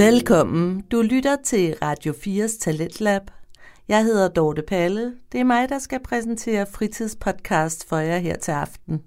[0.00, 0.80] Velkommen.
[0.80, 3.22] Du lytter til Radio 4's Talentlab.
[3.88, 5.14] Jeg hedder Dorte Palle.
[5.32, 9.02] Det er mig, der skal præsentere fritidspodcast for jer her til aften.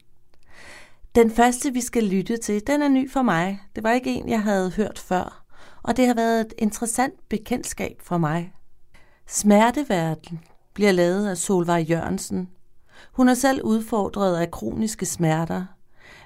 [1.16, 3.61] Den første, vi skal lytte til, den er ny for mig.
[3.75, 5.45] Det var ikke en, jeg havde hørt før,
[5.84, 8.54] og det har været et interessant bekendtskab for mig.
[9.28, 10.39] Smerteverden
[10.73, 12.50] bliver lavet af Solvej Jørgensen.
[13.12, 15.66] Hun er selv udfordret af kroniske smerter,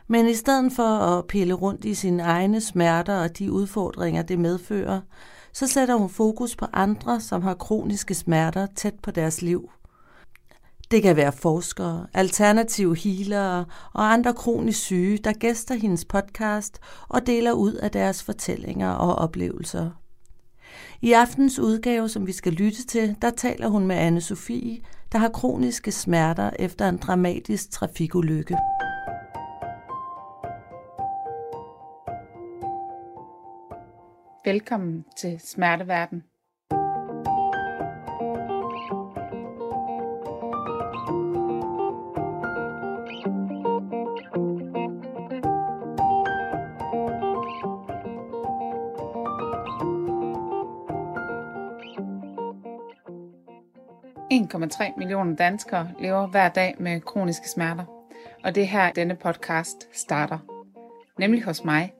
[0.07, 4.39] men i stedet for at pille rundt i sine egne smerter og de udfordringer, det
[4.39, 5.01] medfører,
[5.53, 9.69] så sætter hun fokus på andre, som har kroniske smerter tæt på deres liv.
[10.91, 17.27] Det kan være forskere, alternative healere og andre kronisk syge, der gæster hendes podcast og
[17.27, 19.89] deler ud af deres fortællinger og oplevelser.
[21.01, 24.79] I aftens udgave, som vi skal lytte til, der taler hun med anne Sofie,
[25.11, 28.57] der har kroniske smerter efter en dramatisk trafikulykke.
[34.47, 36.23] Velkommen til Smerteverden.
[54.97, 57.85] millioner danskere lever hver dag med kroniske smerter,
[58.43, 60.39] og det er her denne podcast starter.
[61.19, 61.93] Nemlig hos mig.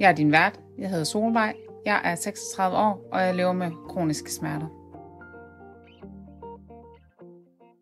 [0.00, 3.70] Jeg er din vært, jeg hedder Solvej, jeg er 36 år, og jeg lever med
[3.88, 4.68] kroniske smerter.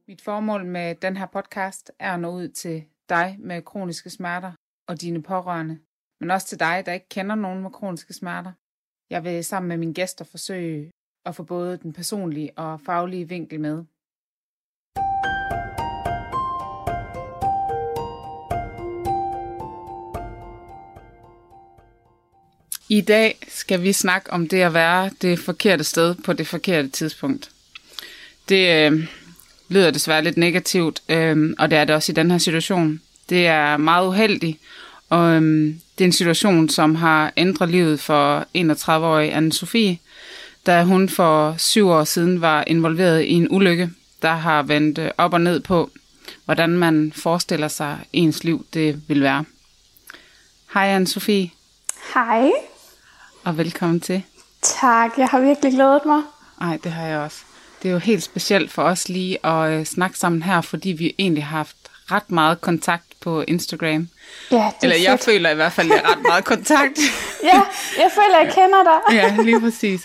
[0.08, 4.52] Mit formål med den her podcast er at nå ud til dig med kroniske smerter
[4.88, 5.78] og dine pårørende,
[6.20, 8.52] men også til dig, der ikke kender nogen med kroniske smerter.
[9.10, 10.90] Jeg vil sammen med mine gæster forsøge
[11.26, 13.84] at få både den personlige og faglige vinkel med.
[22.88, 26.88] I dag skal vi snakke om det at være det forkerte sted på det forkerte
[26.88, 27.50] tidspunkt.
[28.48, 29.06] Det øh,
[29.68, 33.00] lyder desværre lidt negativt, øh, og det er det også i den her situation.
[33.28, 34.58] Det er meget uheldigt,
[35.10, 39.96] og øh, det er en situation, som har ændret livet for 31-årige Anne-Sophie,
[40.66, 43.90] da hun for syv år siden var involveret i en ulykke,
[44.22, 45.90] der har vendt øh, op og ned på,
[46.44, 49.44] hvordan man forestiller sig ens liv det vil være.
[50.74, 51.48] Hej Anne-Sophie.
[52.14, 52.50] Hej
[53.46, 54.22] og velkommen til.
[54.62, 56.22] Tak, jeg har virkelig glædet mig.
[56.60, 57.38] Nej, det har jeg også.
[57.82, 61.14] Det er jo helt specielt for os lige at øh, snakke sammen her, fordi vi
[61.18, 61.76] egentlig har haft
[62.10, 64.08] ret meget kontakt på Instagram.
[64.50, 65.24] Ja, det er Eller jeg fedt.
[65.24, 66.98] føler i hvert fald, at jeg har ret meget kontakt.
[67.52, 67.60] ja,
[67.98, 69.14] jeg føler, jeg kender dig.
[69.18, 70.00] ja, lige præcis.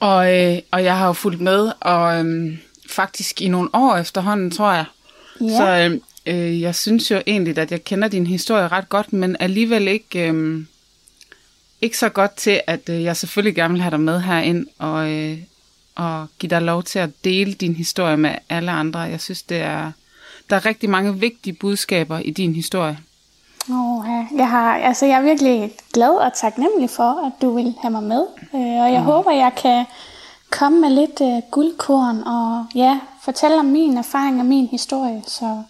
[0.00, 2.58] Og, øh, og jeg har jo fulgt med, og øh,
[2.90, 4.84] faktisk i nogle år efterhånden, tror jeg.
[5.40, 5.56] Ja.
[5.56, 6.00] Så øh,
[6.34, 10.28] øh, jeg synes jo egentlig, at jeg kender din historie ret godt, men alligevel ikke...
[10.28, 10.64] Øh,
[11.80, 15.10] ikke så godt til, at øh, jeg selvfølgelig gerne vil have dig med herind og,
[15.10, 15.38] øh,
[15.94, 19.00] og give dig lov til at dele din historie med alle andre.
[19.00, 19.92] Jeg synes, det er,
[20.50, 22.98] der er rigtig mange vigtige budskaber i din historie.
[23.70, 24.04] Oh,
[24.36, 28.02] jeg, har, altså, jeg er virkelig glad og taknemmelig for, at du vil have mig
[28.02, 28.26] med.
[28.54, 29.06] Øh, og jeg mm.
[29.06, 29.84] håber, jeg kan
[30.50, 35.22] komme med lidt uh, guldkorn og ja, fortælle om min erfaring og min historie.
[35.26, 35.62] Så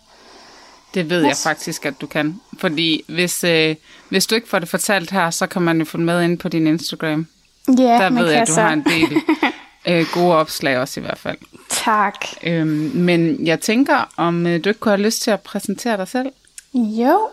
[0.97, 1.29] det ved yes.
[1.29, 2.41] jeg faktisk, at du kan.
[2.59, 3.77] Fordi hvis, øh,
[4.09, 6.49] hvis du ikke får det fortalt her, så kan man jo få med ind på
[6.49, 7.27] din Instagram.
[7.69, 8.61] Ja, Der ved jeg, at du så.
[8.61, 9.17] har en del
[9.89, 11.39] øh, gode opslag også i hvert fald.
[11.71, 12.15] Tak.
[12.43, 16.09] Øhm, men jeg tænker, om øh, du ikke kunne have lyst til at præsentere dig
[16.09, 16.29] selv?
[16.75, 17.29] Jo.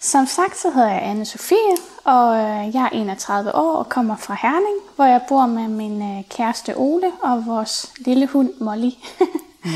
[0.00, 4.16] Som sagt, så hedder jeg anne Sofie, og øh, jeg er 31 år og kommer
[4.16, 8.90] fra Herning, hvor jeg bor med min øh, kæreste Ole og vores lille hund Molly.
[9.66, 9.70] ja.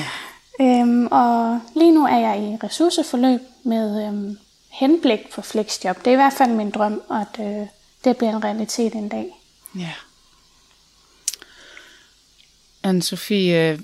[0.61, 4.39] Øhm, og lige nu er jeg i ressourceforløb med øhm,
[4.71, 5.99] henblik på flexjob.
[5.99, 7.67] Det er i hvert fald min drøm, at øh,
[8.05, 9.27] det bliver en realitet en dag.
[9.79, 9.93] Ja.
[12.87, 13.81] Anne-Sophie, øh,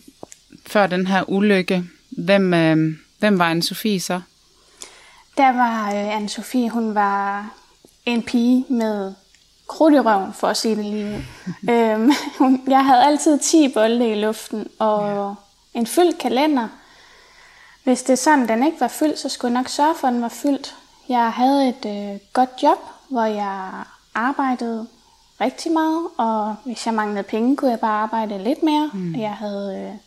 [0.67, 4.21] før den her ulykke, hvem, øh, hvem var Anne-Sophie så?
[5.37, 7.55] Der var øh, Anne-Sophie, hun var
[8.07, 9.15] en pige med
[9.67, 11.25] krudt i røven, for at sige det lige
[11.71, 12.13] øhm,
[12.69, 15.35] Jeg havde altid 10 bolde i luften, og ja
[15.75, 16.69] en fyldt kalender.
[17.85, 20.15] Hvis det er sådan, den ikke var fyldt, så skulle jeg nok sørge for, at
[20.15, 20.75] den var fyldt.
[21.09, 22.79] Jeg havde et øh, godt job,
[23.09, 23.71] hvor jeg
[24.15, 24.87] arbejdede
[25.41, 28.91] rigtig meget, og hvis jeg manglede penge, kunne jeg bare arbejde lidt mere.
[28.93, 29.15] Mm.
[29.15, 29.99] Jeg havde øh,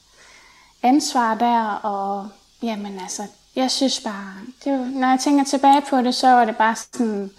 [0.84, 2.28] ansvar der, og
[2.62, 3.24] jamen altså,
[3.56, 4.34] jeg synes bare,
[4.64, 7.32] det var, når jeg tænker tilbage på det, så var det bare sådan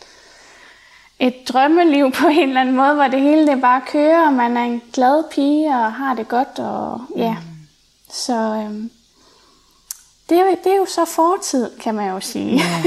[1.18, 4.56] et drømmeliv på en eller anden måde, hvor det hele det bare kører, og man
[4.56, 7.32] er en glad pige og har det godt, og ja.
[7.32, 7.55] Mm.
[8.12, 8.90] Så øhm,
[10.28, 12.54] det, er jo, det er jo så fortid, kan man jo sige.
[12.56, 12.82] Ja.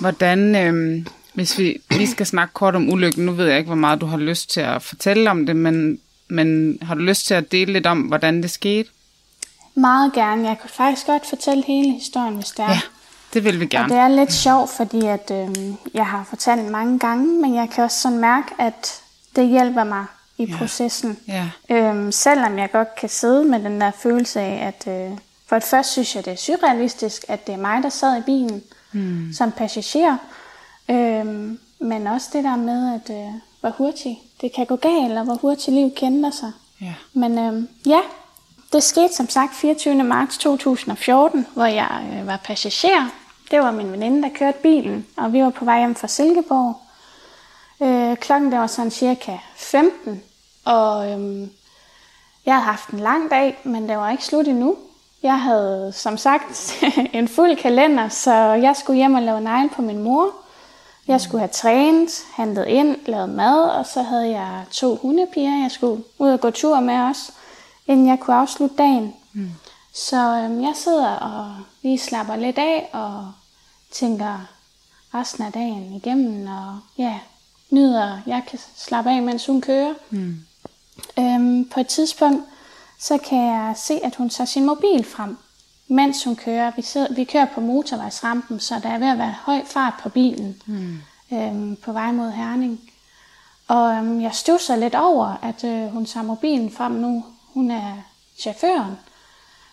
[0.00, 3.76] Hvordan, øhm, Hvis vi lige skal snakke kort om ulykken, nu ved jeg ikke, hvor
[3.76, 7.34] meget du har lyst til at fortælle om det, men, men har du lyst til
[7.34, 8.88] at dele lidt om, hvordan det skete?
[9.74, 10.48] Meget gerne.
[10.48, 12.68] Jeg kunne faktisk godt fortælle hele historien, hvis det er.
[12.70, 12.80] Ja,
[13.34, 13.88] det vil vi Og gerne.
[13.94, 15.56] det er lidt sjovt, fordi at, øh,
[15.94, 19.00] jeg har fortalt mange gange, men jeg kan også sådan mærke, at
[19.36, 20.04] det hjælper mig
[20.38, 20.56] i Ja.
[20.58, 21.18] processen.
[21.28, 25.56] Ja, Øhm, selvom jeg godt kan sidde med den der følelse af, at øh, for
[25.56, 28.62] det første synes jeg, det er surrealistisk, at det er mig, der sad i bilen
[28.92, 29.32] mm.
[29.32, 30.16] som passager.
[30.90, 35.24] Øhm, men også det der med, at øh, hvor hurtigt det kan gå galt, og
[35.24, 36.52] hvor hurtigt liv kender sig.
[36.80, 36.94] ja.
[37.12, 38.00] Men øhm, ja,
[38.72, 40.04] det skete som sagt 24.
[40.04, 43.06] marts 2014, hvor jeg øh, var passager.
[43.50, 46.80] Det var min veninde, der kørte bilen, og vi var på vej hjem fra Silkeborg.
[47.82, 50.22] Øh, klokken der var sådan cirka 15,
[50.68, 51.50] og øhm,
[52.46, 54.76] jeg havde haft en lang dag, men det var ikke slut endnu.
[55.22, 56.74] Jeg havde som sagt
[57.12, 60.30] en fuld kalender, så jeg skulle hjem og lave negl på min mor.
[61.06, 65.70] Jeg skulle have trænet, handlet ind, lavet mad, og så havde jeg to hundepiger, jeg
[65.70, 67.30] skulle ud og gå tur med os,
[67.86, 69.14] inden jeg kunne afslutte dagen.
[69.32, 69.50] Mm.
[69.94, 73.32] Så øhm, jeg sidder og lige slapper lidt af og
[73.90, 74.48] tænker
[75.14, 77.18] resten af dagen igennem, og ja,
[77.70, 79.94] nyder, jeg kan slappe af, mens hun kører.
[80.10, 80.38] Mm.
[81.18, 82.44] Øhm, på et tidspunkt,
[82.98, 85.38] så kan jeg se, at hun tager sin mobil frem,
[85.88, 86.72] mens hun kører.
[86.76, 90.08] Vi, sidder, vi kører på motorvejsrampen, så der er ved at være høj fart på
[90.08, 90.98] bilen mm.
[91.32, 92.80] øhm, på vej mod Herning.
[93.68, 97.24] Og øhm, jeg stusser lidt over, at øh, hun tager mobilen frem nu.
[97.54, 97.92] Hun er
[98.40, 98.98] chaufføren.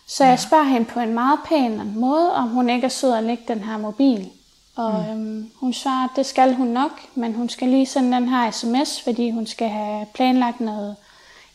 [0.06, 3.24] Så jeg spørger hende på en meget pæn måde, om hun ikke er sød at
[3.24, 4.30] lægge den her mobil.
[4.76, 5.10] Og mm.
[5.10, 8.50] øhm, hun svarer, at det skal hun nok, men hun skal lige sende den her
[8.50, 10.96] sms, fordi hun skal have planlagt noget,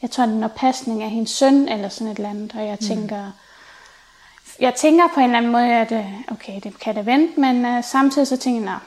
[0.01, 2.55] jeg tror, noget pasning af hendes søn, eller sådan et eller andet.
[2.55, 3.31] Og jeg tænker,
[4.59, 7.65] jeg tænker på en eller anden måde, at øh, okay, det kan det vente, men
[7.65, 8.79] øh, samtidig så tænker jeg,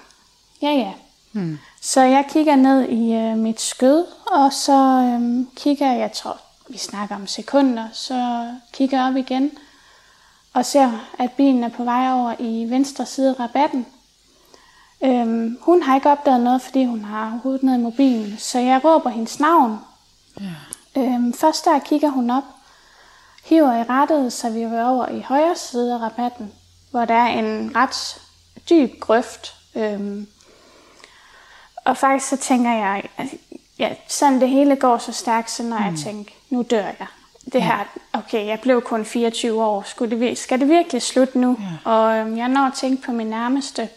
[0.63, 0.93] ja ja.
[1.33, 1.59] Hmm.
[1.81, 6.37] Så jeg kigger ned i øh, mit skød, og så øh, kigger jeg, jeg tror,
[6.69, 9.51] vi snakker om sekunder, så kigger jeg op igen,
[10.53, 13.87] og ser, at bilen er på vej over i venstre side af rabatten.
[15.05, 18.85] Øhm, hun har ikke opdaget noget, fordi hun har hovedet ned i mobilen, så jeg
[18.85, 19.79] råber hendes navn.
[20.41, 20.47] Ja.
[20.97, 22.45] Øhm, først der kigger hun op,
[23.45, 26.53] hiver i rettet, så vi er over i højre side af rabatten,
[26.91, 28.21] hvor der er en ret
[28.71, 29.55] dyb grøft.
[29.75, 30.27] Øhm,
[31.85, 33.27] og faktisk så tænker jeg, at
[33.79, 35.85] ja, sådan det hele går så stærkt, så når mm.
[35.85, 37.07] jeg tænker, nu dør jeg.
[37.53, 41.57] Det her, okay, jeg blev kun 24 år, Skulle det, skal det virkelig slutte nu?
[41.61, 41.91] Ja.
[41.91, 43.89] Og øhm, jeg når at tænke på min nærmeste,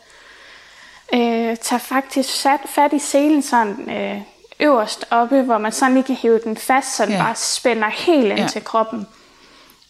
[1.14, 4.22] øh, tager faktisk sat, fat i selen sådan øh,
[4.60, 7.24] øverst oppe, hvor man sådan lige kan hive den fast, så den Ja.
[7.24, 8.48] bare spænder helt ind Ja.
[8.48, 9.08] til kroppen.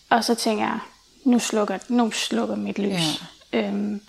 [0.09, 0.79] Og så tænker jeg,
[1.23, 3.23] nu slukker, nu slukker mit lys.
[3.53, 4.01] Øhm,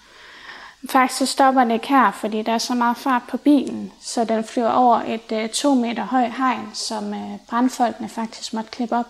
[0.90, 4.24] faktisk så stopper det ikke her, fordi der er så meget fart på bilen, så
[4.24, 8.96] den flyver over et øh, to meter højt hegn, som øh, brandfolkene faktisk måtte klippe
[8.96, 9.06] op.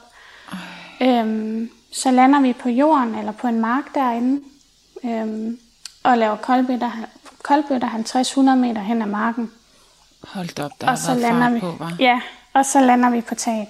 [1.01, 4.43] Øhm, så lander vi på jorden, eller på en mark derinde,
[5.05, 5.59] øhm,
[6.03, 6.91] og laver koldbøtter,
[7.43, 9.53] koldbøtter 50-100 meter hen ad marken.
[10.25, 11.97] Hold op, der Og så lander vi, på, var.
[11.99, 12.21] ja,
[12.53, 13.69] og så lander vi på taget.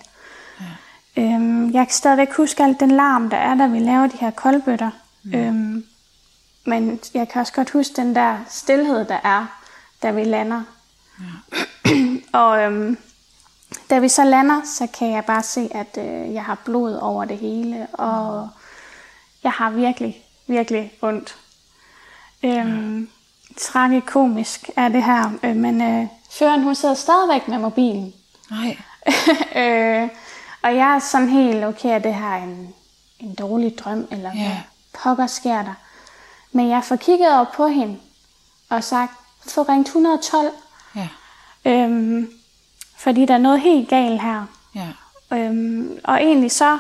[1.17, 1.23] Ja.
[1.23, 4.31] Øhm, jeg kan stadigvæk huske alt den larm, der er, da vi laver de her
[4.31, 4.91] koldbøtter.
[5.23, 5.35] Mm.
[5.35, 5.85] Øhm,
[6.65, 9.47] men jeg kan også godt huske den der stillhed, der er,
[10.03, 10.63] da vi lander.
[11.21, 11.93] Ja.
[12.43, 12.99] og øhm,
[13.91, 17.25] da vi så lander, så kan jeg bare se, at øh, jeg har blod over
[17.25, 18.49] det hele, og
[19.43, 21.37] jeg har virkelig, virkelig ondt.
[22.43, 23.09] Øhm,
[23.57, 28.15] tragikomisk er det her, øh, men øh, føreren hun sidder stadigvæk med mobilen.
[28.51, 28.79] Nej.
[29.63, 30.09] øh,
[30.63, 32.75] og jeg er sådan helt, okay, er det her en,
[33.19, 34.49] en dårlig drøm, eller Ja.
[34.49, 34.57] hvad
[35.03, 35.75] pokker sker der?
[36.53, 37.99] Men jeg får kigget over på hende,
[38.71, 39.13] og sagt,
[39.49, 40.51] få ringt 112,
[40.97, 41.09] Ja,
[41.65, 42.31] øhm,
[42.97, 44.43] fordi der er noget helt galt her.
[44.75, 44.87] ja.
[45.33, 46.79] Øhm, og egentlig så,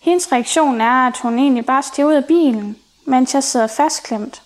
[0.00, 4.42] hendes reaktion er, at hun egentlig bare stiger ud af bilen, mens jeg sidder fastklemt.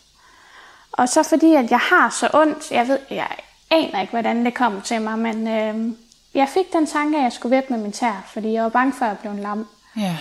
[0.93, 3.29] Og så fordi, at jeg har så ondt, jeg ved, jeg
[3.71, 5.97] aner ikke, hvordan det kommer til mig, men øhm,
[6.35, 9.05] jeg fik den tanke, at jeg skulle væbne min tær, fordi jeg var bange for,
[9.05, 9.67] at jeg blev en lam.
[9.97, 10.17] Ja,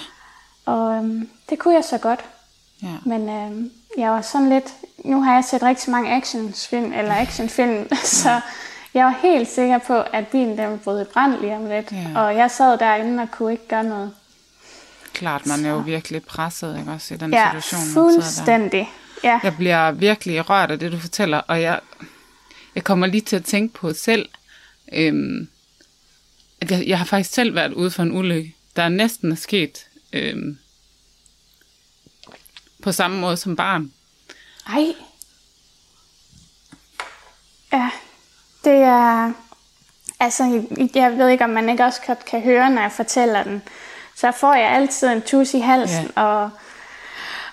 [0.65, 2.19] Og øhm, det kunne jeg så godt.
[2.83, 2.87] ja.
[3.05, 4.73] Men øhm, jeg var sådan lidt...
[5.05, 8.39] Nu har jeg set rigtig mange actionfilm, eller actionfilm, så
[8.93, 11.91] jeg var helt sikker på, at bilen den ville bryde i brand lige om lidt.
[11.91, 12.19] Ja.
[12.21, 14.13] Og jeg sad derinde og kunne ikke gøre noget.
[15.13, 17.93] Klart, man er jo virkelig presset, ikke også, i den Ja, situation, der.
[17.93, 18.91] fuldstændig.
[19.23, 21.79] Ja, Jeg bliver virkelig rørt af det, du fortæller, og jeg,
[22.75, 24.29] jeg kommer lige til at tænke på selv,
[24.93, 25.47] øhm,
[26.61, 29.85] at jeg, jeg har faktisk selv været ude for en ulykke, der næsten er sket
[30.13, 30.57] øhm,
[32.81, 33.91] på samme måde som barn.
[34.67, 34.93] ej,
[37.73, 37.89] Ja,
[38.63, 39.33] det er...
[40.19, 40.63] Altså,
[40.95, 43.61] jeg ved ikke, om man ikke også godt kan høre, når jeg fortæller den.
[44.15, 46.21] Så får jeg altid en tus i halsen, ja.
[46.21, 46.49] og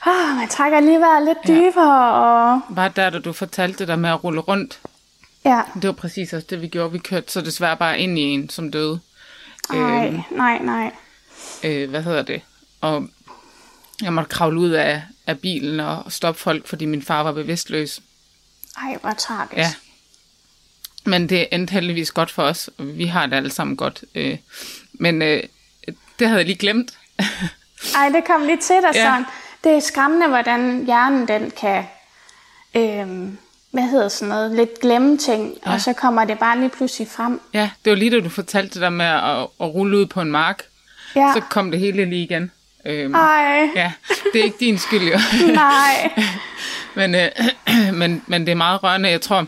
[0.07, 1.55] åh, man trækker lige vejret lidt Ja.
[1.71, 4.81] dybere, og Bare der, da du fortalte det der med at rulle rundt,
[5.45, 6.93] ja, det var præcis også det, vi gjorde.
[6.93, 9.01] Vi kørte så desværre bare ind i en, som døde.
[9.73, 10.93] nej, nej, nej.
[11.65, 12.43] øh, hvad hedder det?
[12.81, 13.09] Og
[14.03, 18.01] jeg måtte kravle ud af, af bilen og stoppe folk, fordi min far var bevidstløs.
[18.83, 19.57] Ej, hvor tragisk.
[19.57, 19.73] Ja.
[21.05, 22.71] Men det endte heldigvis godt for os.
[22.79, 24.05] Vi har det alle sammen godt.
[24.15, 24.39] Øh,
[24.93, 25.43] men øh,
[26.19, 26.99] det havde jeg lige glemt.
[27.97, 29.05] Ej, det kom lige til dig Ja.
[29.05, 29.25] sådan.
[29.65, 31.85] Det er skræmmende, hvordan hjernen den kan,
[32.77, 33.39] øhm,
[33.71, 35.73] hvad hedder sådan noget, lidt glemme ting, ja.
[35.73, 37.41] og så kommer det bare lige pludselig frem.
[37.55, 40.21] ja, det var lige da du fortalte det der med at, at rulle ud på
[40.21, 40.63] en mark.
[41.17, 41.33] Ja.
[41.35, 42.51] Så kom det hele lige igen.
[42.87, 43.93] Øhm, Ej, ja,
[44.33, 45.19] det er ikke din skyld jo.
[45.55, 46.13] nej.
[46.97, 47.29] men, øh,
[48.01, 49.47] men, men det er meget rørende, jeg tror.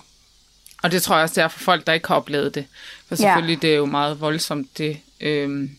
[0.83, 2.67] Og det tror jeg også, det er for folk, der ikke har oplevet det.
[3.09, 4.97] For selvfølgelig, det er jo meget voldsomt, det...
[5.21, 5.71] Øhm,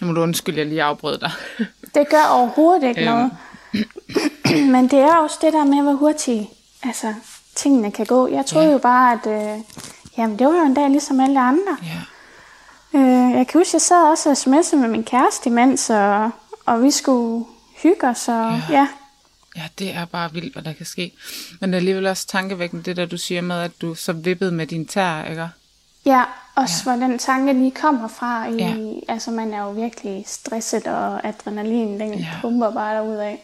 [0.00, 1.30] nu må du undskylde, jeg lige afbrød dig.
[1.94, 3.10] Det gør overhovedet ikke Øhm.
[3.10, 3.30] noget.
[4.72, 6.48] Men det er også det der med, hvor hurtigt
[6.82, 7.14] altså,
[7.54, 8.28] tingene kan gå.
[8.28, 8.72] Jeg troede Ja.
[8.72, 9.60] jo bare, at øh,
[10.18, 11.76] jamen, det var jo en dag ligesom alle andre.
[11.82, 12.00] ja.
[12.98, 16.30] Øh, jeg kan huske, jeg sad også og sms'ede med min kæreste imens, og,
[16.66, 17.44] og vi skulle
[17.82, 18.28] hygge os.
[18.28, 18.60] Og, ja.
[18.70, 18.88] ja.
[19.56, 21.12] ja, det er bare vildt, hvad der kan ske.
[21.60, 24.52] Men det er alligevel også tankevækkende, det der du siger med, at du så vippede
[24.52, 25.48] med din tær, ikke?
[26.04, 26.24] Ja,
[26.54, 26.96] også ja.
[26.96, 28.46] hvor den tanke lige kommer fra.
[28.48, 28.74] I, Ja.
[29.08, 32.18] Altså, man er jo virkelig stresset, og adrenalin, den Ja.
[32.18, 32.26] ja.
[32.40, 33.36] pumper bare derudad.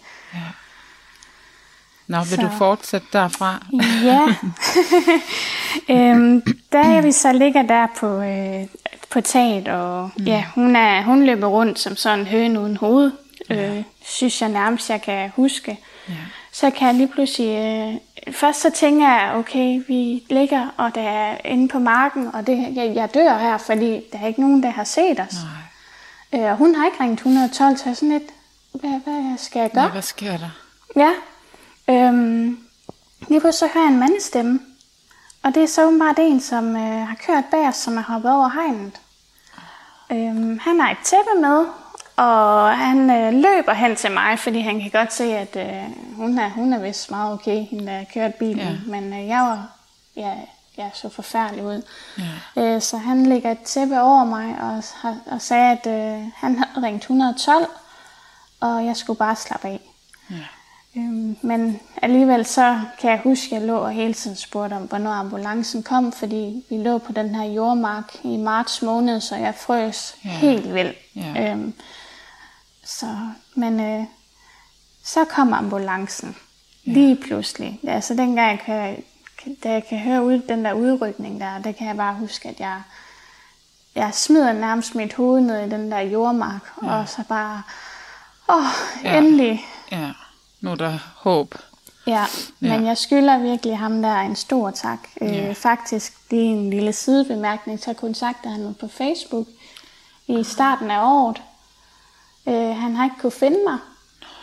[2.06, 3.66] Nå, vil Så- du fortsætte derfra?
[4.04, 4.26] Ja.
[5.94, 6.42] øhm,
[6.72, 8.66] da vi så ligger der på, øh,
[9.10, 10.24] på taget, og mm.
[10.24, 13.12] ja, hun, er, hun løber rundt som sådan en høne uden hoved,
[13.50, 15.78] øh, synes jeg nærmest, jeg kan huske.
[16.08, 16.14] Ja.
[16.52, 17.48] Så kan jeg lige pludselig...
[17.56, 17.94] Øh,
[18.34, 22.68] først så tænker jeg, okay, vi ligger, og der er inde på marken, og det,
[22.76, 25.34] jeg, jeg dør her, fordi der er ikke nogen, der har set os.
[26.32, 26.40] Nej.
[26.44, 28.22] Øh, og hun har ikke ringet 112, så jeg er sådan lidt,
[28.80, 29.84] hvad, hvad skal jeg gøre?
[29.84, 30.50] Ja, hvad sker der?
[30.96, 31.10] Ja.
[31.88, 32.58] Øhm,
[33.28, 34.60] lige pludselig så hører jeg en mandestemme.
[35.42, 38.32] Og det er så åbenbart en, som øh, har kørt bag os, som er hoppet
[38.32, 39.00] over hegnet.
[40.12, 41.66] Øhm, han har et tæppe med,
[42.16, 46.38] og han øh, løber hen til mig, fordi han kan godt se, at øh, hun,
[46.38, 48.58] er, hun er vist meget okay, hende der har kørt bilen.
[48.58, 48.76] Ja.
[48.86, 49.68] Men øh, jeg var
[50.16, 50.32] ja,
[50.76, 51.82] jeg så forfærdelig ud.
[52.56, 52.62] Ja.
[52.62, 54.82] Øh, så han lægger et tæppe over mig og,
[55.26, 57.66] og sagde, at øh, han havde ringt 112,
[58.60, 59.80] og jeg skulle bare slappe af.
[60.30, 60.36] Ja.
[60.96, 64.82] Øhm, men alligevel så kan jeg huske, at jeg lå og hele tiden spurgte om,
[64.82, 69.54] hvornår ambulancen kom, fordi vi lå på den her jordmark i marts måned, så jeg
[69.54, 70.28] frøs Ja.
[70.30, 70.96] helt vildt.
[71.16, 71.50] Ja.
[71.52, 71.74] Øhm,
[72.84, 73.06] så,
[73.54, 74.04] men øh,
[75.04, 76.36] så kom ambulancen
[76.86, 76.92] ja.
[76.92, 77.80] lige pludselig.
[77.88, 79.04] Altså dengang jeg kan,
[79.42, 82.48] kan- da jeg kan høre ud, den der udrykning der, der kan jeg bare huske,
[82.48, 82.82] at jeg,
[83.94, 86.94] jeg smider nærmest mit hoved ned i den der jordmark, ja.
[86.94, 87.62] og så bare,
[88.48, 88.64] åh,
[89.04, 89.12] Ja.
[89.12, 89.18] ja.
[89.18, 89.66] endelig.
[89.92, 90.10] ja.
[90.60, 91.54] Nu er der håb.
[92.06, 92.24] Ja,
[92.60, 92.86] men Ja.
[92.88, 94.98] jeg skylder virkelig ham der en stor tak.
[95.20, 95.48] Ja.
[95.48, 99.46] Øh, faktisk lige en lille sidebemærkning, så kontaktede han mig på Facebook
[100.26, 101.42] i starten af året.
[102.48, 103.78] Øh, han har ikke kunne finde mig,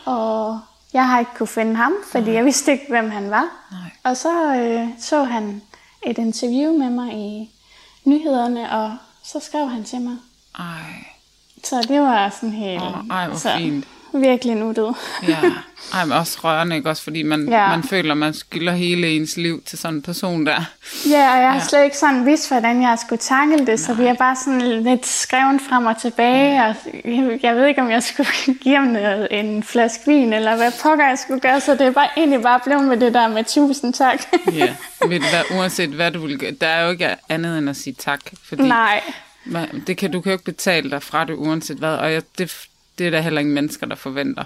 [0.05, 0.59] og
[0.93, 3.45] jeg har ikke kunne finde ham, fordi jeg vidste ikke, hvem han var.
[3.71, 3.89] Nej.
[4.03, 5.61] Og så øh, så han
[6.05, 7.49] et interview med mig i
[8.05, 10.17] nyhederne, og så skrev han til mig.
[10.59, 11.05] Ej,
[11.63, 12.81] Så det var sådan helt...
[12.81, 13.85] Åh, ej, hvor så, fint.
[14.15, 14.95] Virkelig nuttet.
[15.27, 15.37] ja.
[15.93, 16.89] Ej, men også rørende, ikke?
[16.89, 17.67] Også fordi man, Ja.
[17.69, 20.61] man føler, man skylder hele ens liv til sådan en person der.
[21.09, 21.63] Ja, og jeg har Ja.
[21.67, 25.05] slet ikke sådan vidst, hvordan jeg skulle takle det, så vi er bare sådan lidt
[25.05, 26.69] skrevet frem og tilbage, ja.
[26.69, 28.29] og jeg, jeg ved ikke, om jeg skulle
[28.63, 31.91] give ham noget, en flaske vin, eller hvad pokker jeg skulle gøre, så det er
[31.91, 34.21] bare, egentlig bare blevet med det der med tusind tak.
[34.51, 34.75] Ja,
[35.07, 37.75] ved du hvad, uanset hvad du vil gøre, der er jo ikke andet end at
[37.75, 39.01] sige tak, fordi Nej,
[39.45, 42.21] man, det kan, du kan jo ikke betale dig fra det, uanset hvad, og jeg,
[42.37, 44.43] det, det er der heller ingen mennesker, der forventer.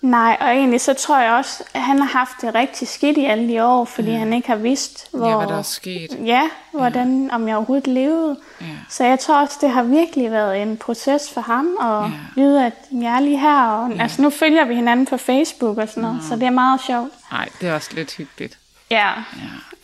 [0.00, 3.24] nej, og egentlig så tror jeg også, at han har haft det rigtig skidt i
[3.24, 4.18] alle de år, fordi ja.
[4.18, 6.18] han ikke har vidst, hvor, Ja, hvad der er sket.
[6.24, 6.42] Ja,
[6.72, 7.34] hvordan, ja.
[7.34, 8.36] om jeg overhovedet levede.
[8.60, 8.66] Ja.
[8.88, 12.02] Så jeg tror også, det har virkelig været en proces for ham at Ja.
[12.02, 12.10] ja.
[12.36, 13.62] vide, at jeg er lige her.
[13.66, 14.02] Og, ja.
[14.02, 17.12] Altså nu følger vi hinanden på Facebook og sådan noget, så det er meget sjovt.
[17.32, 18.58] Nej, det er også lidt hyggeligt.
[18.90, 19.10] Ja,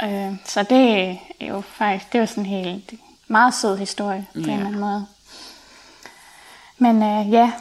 [0.02, 0.26] Ja.
[0.28, 1.00] øh, så det
[1.40, 2.92] er jo faktisk, det var sådan helt
[3.28, 4.44] meget sød historie på Ja.
[4.46, 5.06] en eller anden måde.
[6.78, 7.52] Men øh, ja,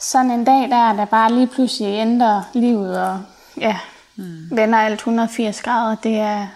[0.00, 3.22] sådan en dag der, der bare lige pludselig ændrer livet og
[3.60, 3.78] ja,
[4.16, 4.50] mm.
[4.50, 6.46] vender alt 180 grader, det er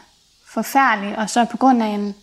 [0.47, 1.17] forfærdeligt.
[1.17, 2.15] Og så på grund af en,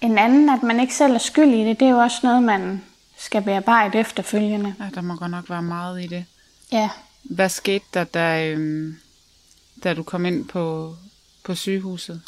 [0.00, 2.42] en anden, at man ikke selv er skyld i det, det er jo også noget,
[2.42, 2.84] man
[3.18, 4.74] skal bearbejde efterfølgende.
[4.80, 6.24] Ja, der må godt nok være meget i det.
[6.72, 6.90] Ja,
[7.22, 8.96] Hvad skete der, da, øhm,
[9.84, 10.96] da du kom ind på,
[11.44, 12.22] på sygehuset?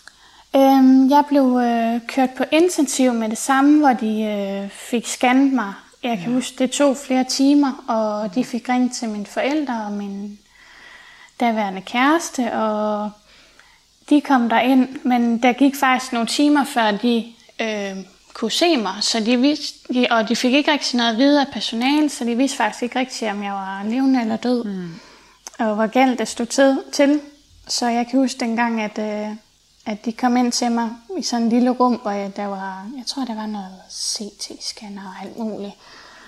[0.57, 5.53] Øhm, jeg blev øh, kørt på intensiv med det samme, hvor de øh, fik scannet
[5.53, 5.73] mig.
[6.03, 6.35] Jeg kan ja.
[6.35, 10.39] huske, det tog flere timer, og de fik ringet til mine forældre og min
[11.41, 13.11] daværende kæreste, og
[14.11, 17.25] de kom der ind, men der gik faktisk nogle timer, før de
[17.61, 17.97] øh,
[18.35, 21.41] kunne se mig, så de vidste, de, og de fik ikke rigtig noget at vide
[21.41, 24.95] af personale, så de vidste faktisk ikke rigtig, om jeg var levende eller død, mm.
[25.59, 27.21] og hvor galt det stod til, til.
[27.69, 29.37] Så jeg kan huske dengang, at, øh,
[29.87, 32.87] at de kom ind til mig i sådan en lille rum, hvor jeg, der var,
[32.97, 35.75] jeg tror, der var noget CT-scanner og alt muligt.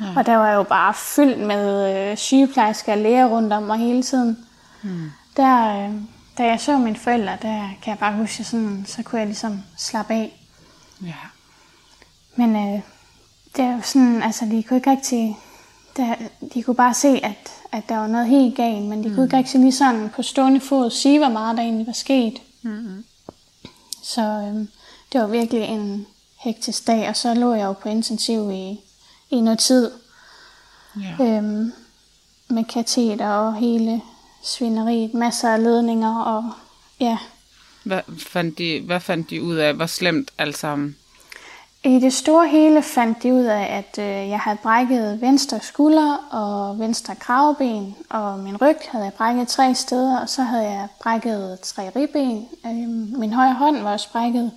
[0.00, 0.06] Ja.
[0.16, 4.02] Og der var jo bare fyldt med øh, sygeplejersker og læger rundt om mig hele
[4.02, 4.46] tiden.
[4.82, 5.10] Mm.
[5.36, 5.94] Der, øh,
[6.38, 9.62] da jeg så mine forældre, der kan jeg bare huske, sådan, så kunne jeg ligesom
[9.78, 10.40] slappe af.
[11.02, 11.14] Ja.
[12.36, 12.82] Men øh,
[13.56, 15.38] det er jo sådan, altså de kunne ikke rigtig,
[15.96, 16.14] der,
[16.54, 19.14] de kunne bare se, at, at der var noget helt galt, men de mm.
[19.14, 22.34] kunne ikke rigtig lige sådan på stående fod sige, hvor meget der egentlig var sket.
[22.62, 23.04] Mm-hmm.
[24.08, 24.66] Så øh,
[25.12, 28.80] det var virkelig en hektisk dag, og så lå jeg jo på intensiv i,
[29.30, 29.90] i noget tid.
[31.00, 31.24] Ja.
[31.24, 31.72] Øhm,
[32.48, 34.02] med kateter og hele
[34.42, 36.52] svineriet, masser af ledninger og
[37.00, 37.18] ja.
[37.82, 39.74] Hvad fandt de, hvad fandt de ud af?
[39.74, 40.96] Hvor slemt alt sammen?
[41.84, 46.16] I det store hele fandt de ud af, at øh, jeg havde brækket venstre skulder
[46.30, 50.88] og venstre kravben, og min ryg havde jeg brækket tre steder, og så havde jeg
[51.02, 52.48] brækket tre ribben.
[52.66, 54.52] Øh, min højre hånd var også brækket.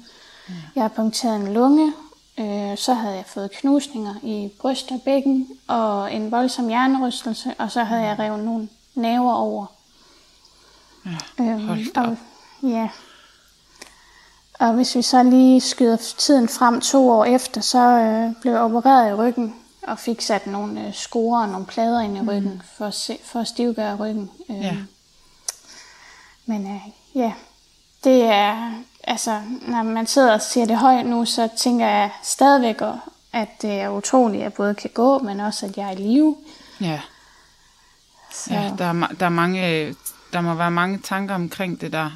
[0.76, 1.94] Jeg havde punkteret en lunge,
[2.40, 7.72] øh, så havde jeg fået knusninger i bryst og bækken, og en voldsom hjernerystelse, og
[7.72, 9.66] så havde jeg revet nogle naver over.
[11.06, 12.18] Ja, øhm, og,
[12.64, 12.90] ja.
[14.62, 18.62] Og hvis vi så lige skyder tiden frem to år efter, så øh, blev jeg
[18.62, 22.54] opereret i ryggen og fik sat nogle øh, skruer og nogle plader ind i ryggen
[22.54, 22.62] mm.
[22.78, 24.32] for, at se, for at stivgøre ryggen.
[24.50, 24.76] Øh, ja.
[26.46, 26.82] Men øh,
[27.16, 27.34] ja,
[28.04, 28.72] det er,
[29.04, 32.82] altså, når man sidder og siger det højt nu, så tænker jeg stadigvæk,
[33.34, 35.96] at det er utroligt, at jeg både kan gå, men også at jeg er i
[35.96, 36.38] live.
[36.82, 37.02] Ja.
[38.32, 38.54] Så.
[38.54, 39.96] Ja, der er, der er mange
[40.34, 42.12] der må være mange tanker omkring det der,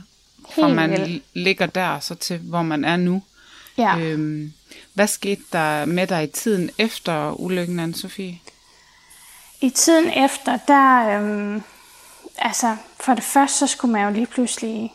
[0.53, 1.23] fra man vildt.
[1.33, 3.23] ligger der så til, hvor man er nu.
[3.77, 3.97] Ja.
[3.99, 4.53] Øhm,
[4.93, 8.39] hvad skete der med dig i tiden efter ulykken, anne Sofie?
[9.61, 11.63] I tiden efter, der, øhm,
[12.37, 14.93] altså for det første, så skulle man jo lige pludselig,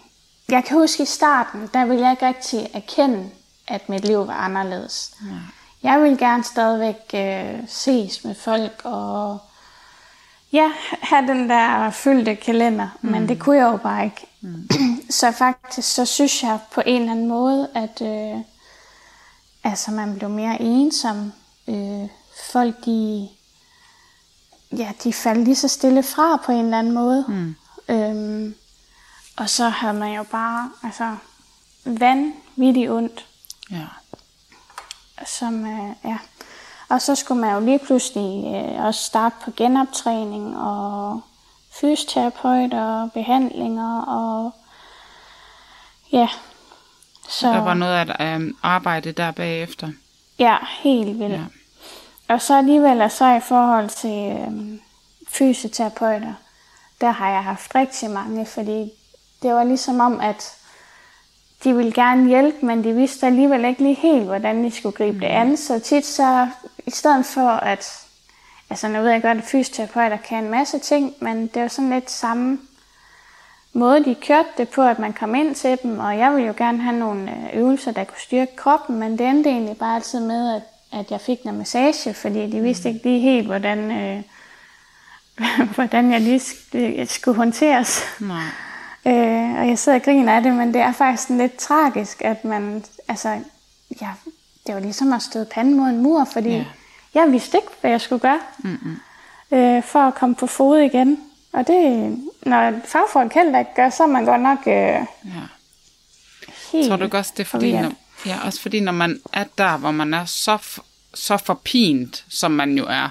[0.48, 3.30] jeg kan huske i starten, der ville jeg ikke rigtig erkende,
[3.68, 5.12] at mit liv var anderledes.
[5.26, 5.36] Ja.
[5.90, 9.38] Jeg ville gerne stadigvæk øh, ses med folk og
[10.52, 10.70] Ja,
[11.02, 13.10] have den der fyldte kalender, mm.
[13.10, 14.26] men det kunne jeg jo bare ikke.
[14.40, 14.68] Mm.
[15.10, 18.40] så faktisk, så synes jeg på en eller anden måde, at øh,
[19.64, 21.32] altså, man blev mere ensom.
[21.68, 22.08] Øh,
[22.52, 23.28] folk, de,
[24.72, 27.24] ja, de faldt lige så stille fra på en eller anden måde.
[27.28, 27.54] Mm.
[27.88, 28.54] Øhm,
[29.36, 31.16] og så havde man jo bare altså,
[31.84, 33.26] vanvittigt ondt.
[33.70, 33.86] Ja.
[35.26, 36.18] Som, øh, ja.
[36.88, 41.20] Og så skulle man jo lige pludselig øh, også starte på genoptræning og
[41.80, 44.52] fysioterapeuter og behandlinger og
[46.12, 46.28] ja.
[47.28, 49.88] Så der var noget af um, arbejde der bagefter?
[50.38, 51.32] Ja, helt vildt.
[51.32, 51.44] Ja.
[52.28, 54.80] Og så alligevel, så i forhold til øhm,
[55.28, 56.34] fysioterapeuter,
[57.00, 58.92] der har jeg haft rigtig mange, fordi
[59.42, 60.56] det var ligesom om, at
[61.64, 65.20] de ville gerne hjælpe, men de vidste alligevel ikke lige helt, hvordan de skulle gribe
[65.20, 65.56] det an.
[65.56, 66.48] Så tit så,
[66.86, 68.06] i stedet for at,
[68.70, 71.90] altså nu ved jeg godt, at fysioterapeuter kan en masse ting, men det var sådan
[71.90, 72.58] lidt samme
[73.72, 76.54] måde, de kørte det på, at man kom ind til dem, og jeg ville jo
[76.56, 80.20] gerne have nogle øh, øvelser, der kunne styrke kroppen, men det endte egentlig bare altid
[80.20, 80.62] med, at,
[81.00, 84.22] at jeg fik noget massage, fordi de vidste ikke lige helt, hvordan, øh,
[85.74, 88.02] hvordan jeg lige skulle håndteres.
[88.20, 88.42] Nej.
[89.06, 92.44] Øh, og jeg sidder og griner af det, men det er faktisk lidt tragisk, at
[92.44, 93.28] man, altså,
[94.00, 94.08] ja,
[94.66, 96.64] det var ligesom at støde panden mod en mur, fordi ja.
[97.14, 98.96] jeg vidste ikke, hvad jeg skulle gøre, mm-hmm.
[99.58, 101.20] øh, for at komme på fod igen.
[101.52, 105.04] Og det, når fagfolk heller ikke gør, så er man godt nok øh, ja.
[106.72, 107.92] helt Tror du også, det er fordi, når,
[108.26, 110.58] ja, også fordi når man er der, hvor man er så,
[111.14, 113.08] så forpint, som man jo er,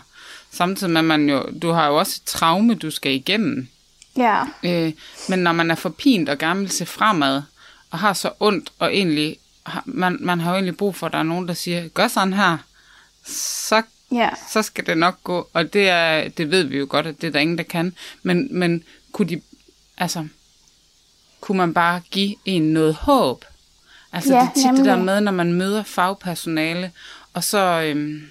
[0.51, 3.67] samtidig med, at man jo, du har jo også et traume, du skal igennem.
[4.17, 4.43] Ja.
[4.63, 4.93] Øh,
[5.29, 7.41] men når man er forpint og gerne vil se fremad,
[7.91, 11.13] og har så ondt, og egentlig, har, man, man har jo egentlig brug for, at
[11.13, 12.57] der er nogen, der siger, gør sådan her,
[13.25, 14.29] så, ja.
[14.49, 15.49] så skal det nok gå.
[15.53, 17.95] Og det, er, det ved vi jo godt, at det er der ingen, der kan.
[18.23, 19.41] Men, men kunne de,
[19.97, 20.27] altså,
[21.41, 23.45] kunne man bare give en noget håb?
[24.11, 24.77] Altså ja, det er tit nemlig.
[24.77, 26.91] det der med, når man møder fagpersonale,
[27.33, 28.29] og så, øhm,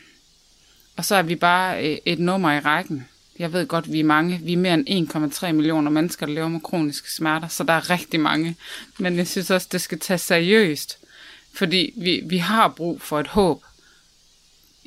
[0.96, 3.08] og så er vi bare øh, et nummer i rækken.
[3.38, 4.40] Jeg ved godt, vi er mange.
[4.42, 7.90] Vi er mere end 1,3 millioner mennesker, der lever med kroniske smerter, så der er
[7.90, 8.56] rigtig mange.
[8.98, 10.98] Men jeg synes også, det skal tages seriøst.
[11.54, 13.64] Fordi vi, vi har brug for et håb,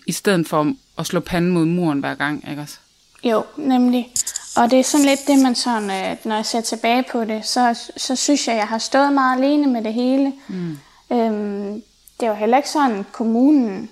[0.08, 2.78] i stedet for at slå panden mod muren hver gang, ikke også?
[3.24, 4.12] Jo, nemlig.
[4.58, 7.46] Og det er sådan lidt det, man sådan, øh, når jeg ser tilbage på det,
[7.46, 10.34] så, så synes jeg, jeg har stået meget alene med det hele.
[10.48, 10.78] Mm.
[11.12, 11.84] Øhm,
[12.20, 13.90] det var heller ikke sådan, kommunen,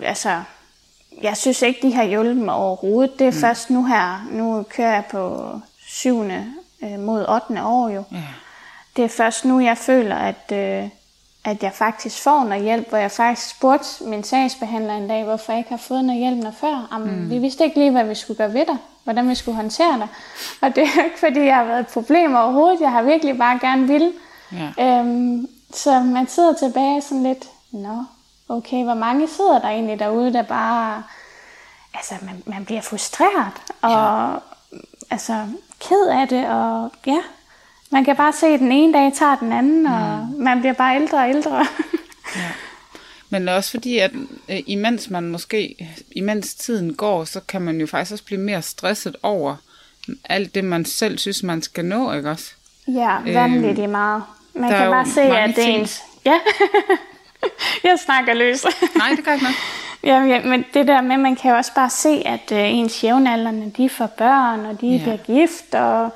[0.00, 0.42] altså,
[1.22, 3.18] jeg synes ikke, de har hjulpet mig overhovedet.
[3.18, 3.36] Det er mm.
[3.36, 5.52] først nu her, nu kører jeg på
[5.88, 7.64] syvende øh, mod 8.
[7.64, 8.04] år jo.
[8.12, 8.22] Yeah.
[8.96, 10.88] Det er først nu, jeg føler, at, øh,
[11.44, 15.52] at jeg faktisk får noget hjælp, hvor jeg faktisk spurgte min sagsbehandler en dag, hvorfor
[15.52, 16.88] jeg ikke har fået noget hjælp noget før.
[16.92, 17.30] Jamen, mm.
[17.30, 20.08] Vi vidste ikke lige, hvad vi skulle gøre ved dig, hvordan vi skulle håndtere dig.
[20.60, 22.80] Og det er ikke, fordi jeg har været et problem overhovedet.
[22.80, 24.12] Jeg har virkelig bare gerne vil.
[24.54, 25.00] Yeah.
[25.00, 28.04] Øhm, så man sidder tilbage sådan lidt, nå,
[28.48, 31.02] okay, hvor mange sidder der egentlig derude, der bare,
[31.94, 34.78] altså man, man bliver frustreret, og ja.
[35.10, 35.46] altså
[35.80, 37.18] ked af det, og ja,
[37.90, 40.42] man kan bare se, at den ene dag tager den anden, og mm.
[40.42, 41.66] man bliver bare ældre og ældre.
[42.36, 42.50] ja.
[43.30, 44.10] Men også fordi, at
[44.48, 48.62] øh, imens man måske, imens tiden går, så kan man jo faktisk også blive mere
[48.62, 49.56] stresset over
[50.24, 52.52] alt det, man selv synes, man skal nå, ikke også?
[52.88, 54.22] Ja, vanvittigt øhm, meget.
[54.54, 56.02] Man kan bare se, at det er ens...
[56.24, 56.38] Ja,
[57.84, 58.64] jeg snakker løs.
[58.96, 59.56] Nej, det gør ikke noget.
[60.04, 63.04] Ja, ja, men det der med, man kan jo også bare se, at øh, ens
[63.04, 65.02] jævnaldrende, de får børn, og de ja.
[65.02, 66.10] bliver gift, og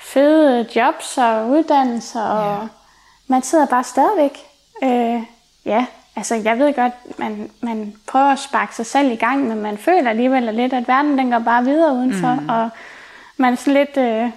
[0.00, 2.68] fede jobs og uddannelser, og ja.
[3.26, 4.38] man sidder bare stadigvæk.
[4.82, 5.22] Øh,
[5.64, 5.86] ja,
[6.16, 9.78] altså jeg ved godt, man, man prøver at sparke sig selv i gang, men man
[9.78, 12.48] føler alligevel lidt, at verden den går bare videre udenfor, mm.
[12.48, 12.70] og
[13.36, 14.30] man er sådan lidt øh,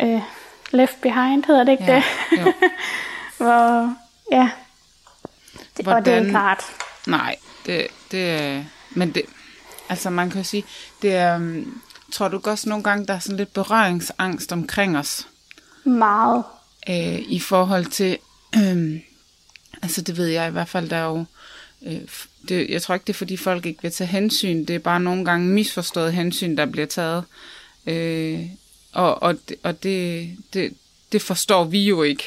[0.00, 0.22] øh,
[0.70, 2.44] left behind, hedder det ikke ja, det?
[3.38, 3.94] Hvor,
[4.32, 4.50] ja,
[5.76, 6.64] det, Hvordan, og det er ikke klart.
[7.06, 9.22] Nej, det, det, men det,
[9.88, 10.64] altså man kan jo sige,
[11.02, 15.28] det er, um, tror du også nogle gange, der er sådan lidt berøringsangst omkring os?
[15.84, 16.44] Meget.
[16.88, 18.18] Øh, I forhold til,
[18.56, 19.00] øh,
[19.82, 21.24] altså det ved jeg i hvert fald, der er jo,
[21.86, 22.00] øh,
[22.48, 25.00] det, jeg tror ikke, det er fordi folk ikke vil tage hensyn, det er bare
[25.00, 27.24] nogle gange misforstået hensyn, der bliver taget.
[27.86, 28.40] Øh,
[28.92, 30.74] og og, og det, det,
[31.12, 32.24] det forstår vi jo ikke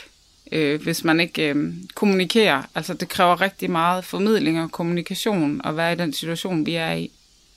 [0.51, 2.63] øh, hvis man ikke øh, kommunikerer.
[2.75, 6.91] Altså det kræver rigtig meget formidling og kommunikation at være i den situation, vi er
[6.91, 7.11] i.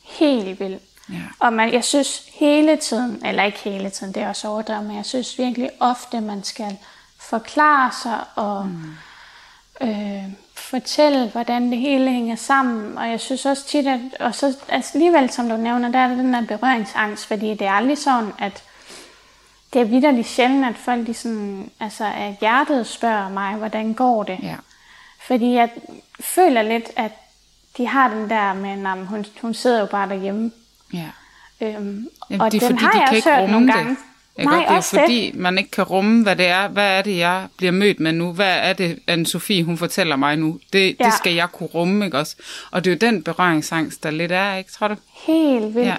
[0.04, 0.82] Helt vildt.
[1.10, 1.14] Ja.
[1.38, 4.96] Og man, jeg synes hele tiden, eller ikke hele tiden, det er også overdrevet, men
[4.96, 6.76] jeg synes virkelig ofte, man skal
[7.20, 8.82] forklare sig og mm.
[9.80, 12.98] Øh, fortælle, hvordan det hele hænger sammen.
[12.98, 16.08] Og jeg synes også tit, at og så, altså alligevel, som du nævner, der er
[16.08, 18.62] den der berøringsangst, fordi det er aldrig sådan, at
[19.72, 24.22] det er vidderligt sjældent, at folk de sådan, altså af hjertet spørger mig, hvordan går
[24.22, 24.38] det?
[24.42, 24.56] Ja.
[25.26, 25.70] Fordi jeg
[26.20, 27.12] føler lidt, at
[27.76, 30.52] de har den der med, at hun, hun sidder jo bare derhjemme.
[30.92, 31.10] Ja.
[31.60, 33.96] Øhm, Jamen, og det er den fordi, har de jeg også hørt nogle gange.
[34.38, 34.50] Ikke?
[34.50, 35.34] Nej, det er fordi, det.
[35.34, 36.68] man ikke kan rumme, hvad det er.
[36.68, 38.32] Hvad er det, jeg bliver mødt med nu?
[38.32, 40.58] Hvad er det, anne Sofie hun fortæller mig nu?
[40.72, 41.04] Det, ja.
[41.04, 42.36] det skal jeg kunne rumme, ikke også?
[42.70, 44.96] Og det er jo den berøringsangst, der lidt er, ikke, tror du?
[45.26, 45.88] Helt vildt.
[45.88, 45.96] Ja.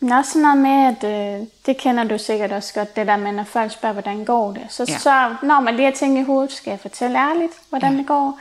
[0.00, 3.16] Men også sådan noget med, at øh, det kender du sikkert også godt, det der
[3.16, 4.62] med, når folk spørger, hvordan går det.
[4.68, 4.98] Så, ja.
[4.98, 7.98] så når man lige har tænkt i hovedet, skal jeg fortælle ærligt, hvordan ja.
[7.98, 8.40] det går,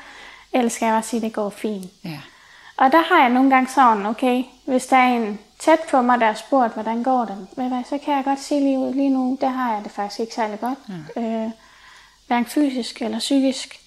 [0.53, 1.85] eller skal jeg bare sige, at det går fint.
[2.03, 2.19] Ja.
[2.77, 6.19] Og der har jeg nogle gange sådan, okay, hvis der er en tæt på mig,
[6.19, 8.93] der har spurgt, hvordan går det, ved hvad, så kan jeg godt sige lige ud,
[8.93, 10.79] lige nu, der har jeg det faktisk ikke særlig godt.
[11.15, 11.21] Ja.
[11.21, 11.51] Øh,
[12.27, 13.79] hverken fysisk eller psykisk.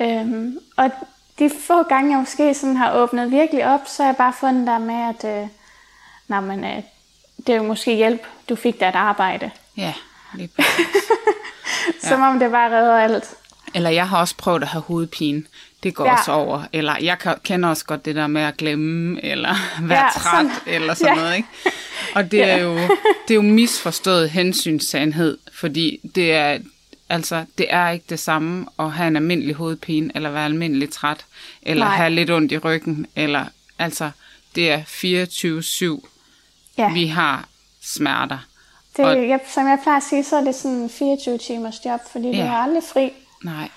[0.00, 0.90] Øhm, og
[1.38, 4.66] de få gange, jeg måske sådan har åbnet virkelig op, så har jeg bare fundet
[4.66, 5.48] der med, at øh,
[6.28, 6.82] når man, øh,
[7.36, 9.50] det er jo måske hjælp, du fik dig et arbejde.
[9.76, 9.94] Ja,
[10.34, 10.50] lige
[12.08, 12.28] Som ja.
[12.28, 13.34] om det bare redder alt.
[13.74, 15.42] Eller jeg har også prøvet at have hovedpine.
[15.84, 16.18] Det går ja.
[16.18, 16.62] også over.
[16.72, 20.74] Eller jeg kender også godt det der med at glemme, eller være ja, træt, sådan.
[20.74, 21.22] eller sådan ja.
[21.22, 21.36] noget.
[21.36, 21.48] Ikke?
[22.14, 22.74] Og det er, jo,
[23.28, 26.58] det er jo misforstået hensynssandhed, fordi det er,
[27.08, 31.24] altså, det er ikke det samme at have en almindelig hovedpine, eller være almindelig træt,
[31.62, 31.96] eller Nej.
[31.96, 33.44] have lidt ondt i ryggen, eller
[33.78, 34.10] altså,
[34.54, 34.80] det er
[36.00, 36.08] 24-7
[36.78, 36.92] ja.
[36.92, 37.48] vi har
[37.82, 38.38] smerter.
[38.96, 41.84] Det, og, jeg, som jeg plejer at sige, så er det sådan en 24 timers
[41.84, 42.42] job, fordi ja.
[42.42, 43.12] du har aldrig fri.
[43.44, 43.68] Nej.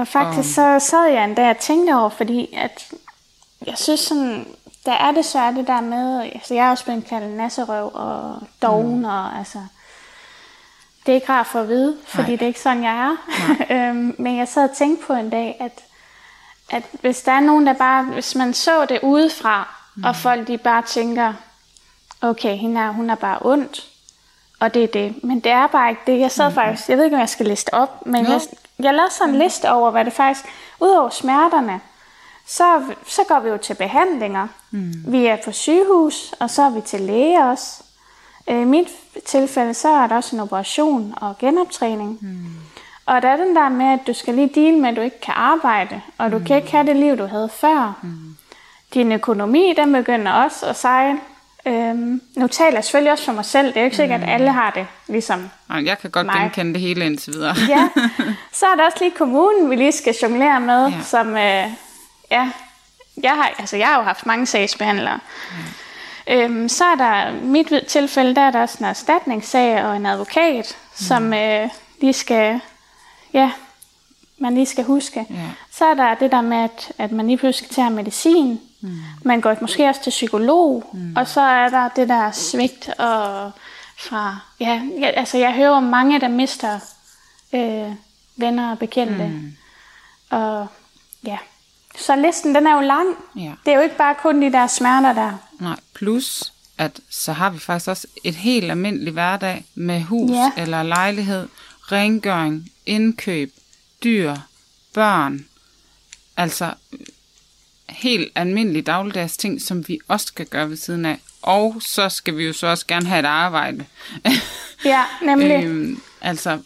[0.00, 2.92] Og faktisk så sad jeg en dag og tænkte over, fordi at
[3.66, 4.46] jeg synes sådan,
[4.86, 8.98] der er er det der med, altså jeg er også blevet kaldt nasserøv og doven,
[8.98, 9.04] mm.
[9.04, 9.58] og altså,
[11.06, 12.36] det er ikke rart for at vide, fordi Nej.
[12.36, 13.16] det er ikke sådan, jeg er.
[13.90, 15.80] øhm, men jeg sad og tænkte på en dag, at,
[16.70, 20.04] at hvis der er nogen, der bare, hvis man så det udefra, mm.
[20.04, 21.32] og folk de bare tænker,
[22.20, 23.86] okay, hende er, hun er bare ondt,
[24.60, 25.24] og det er det.
[25.24, 26.20] Men det er bare ikke det.
[26.20, 26.54] Jeg sad mm.
[26.54, 28.40] faktisk, jeg ved ikke, om jeg skal liste op, men jeg,
[28.84, 29.42] jeg lavede sådan en mm.
[29.42, 30.46] liste over, hvad det faktisk,
[30.80, 31.80] udover smerterne,
[32.46, 34.48] så, så går vi jo til behandlinger.
[34.70, 34.92] Mm.
[35.06, 37.82] Vi er på sygehus, og så er vi til læge også.
[38.48, 38.88] Øh, I mit
[39.26, 42.18] tilfælde, så er der også en operation og genoptræning.
[42.20, 42.46] Mm.
[43.06, 45.20] Og der er den der med, at du skal lige deal med, at du ikke
[45.20, 46.44] kan arbejde, og du mm.
[46.44, 47.98] kan ikke have det liv, du havde før.
[48.02, 48.36] Mm.
[48.94, 51.20] Din økonomi, den begynder også at sejle.
[51.66, 53.66] Øhm, nu taler jeg selvfølgelig også for mig selv.
[53.66, 54.28] Det er jo ikke sikkert, mm.
[54.28, 55.50] at alle har det ligesom
[55.84, 56.34] Jeg kan godt mig.
[56.40, 57.54] genkende det hele indtil videre.
[57.68, 57.88] ja.
[58.52, 61.02] Så er der også lige kommunen, vi lige skal jonglere med, ja.
[61.02, 61.64] som, øh,
[62.30, 62.50] ja,
[63.22, 65.18] jeg har, altså jeg har jo haft mange sagsbehandlere.
[66.26, 66.44] Ja.
[66.44, 70.76] Øhm, så er der, mit tilfælde, der er der også en erstatningssag og en advokat,
[70.80, 71.04] mm.
[71.06, 71.68] som øh,
[72.00, 72.60] lige skal,
[73.32, 73.50] ja,
[74.38, 75.26] man lige skal huske.
[75.30, 75.34] Ja.
[75.72, 78.60] Så er der det der med, at, at man lige pludselig skal tage medicin.
[78.80, 78.98] Mm.
[79.24, 80.90] Man går måske også til psykolog.
[80.92, 81.16] Mm.
[81.16, 83.52] Og så er der det der svigt og
[83.98, 84.38] fra...
[84.60, 86.78] Ja, ja, altså jeg hører om mange, der mister
[87.52, 87.92] øh,
[88.36, 89.24] venner og bekendte.
[89.24, 89.56] Mm.
[90.30, 90.66] Og
[91.24, 91.38] ja,
[91.96, 93.08] så listen den er jo lang.
[93.36, 93.52] Ja.
[93.66, 95.32] Det er jo ikke bare kun de der smerter der.
[95.58, 100.52] Nej, plus at så har vi faktisk også et helt almindeligt hverdag med hus ja.
[100.56, 101.48] eller lejlighed,
[101.92, 103.52] rengøring, indkøb,
[104.04, 104.36] dyr,
[104.94, 105.46] børn.
[106.36, 106.74] Altså
[107.90, 111.18] helt almindelige dagligdags ting, som vi også skal gøre ved siden af.
[111.42, 113.84] Og så skal vi jo så også gerne have et arbejde.
[114.84, 115.64] ja, nemlig.
[115.64, 116.58] øhm, altså,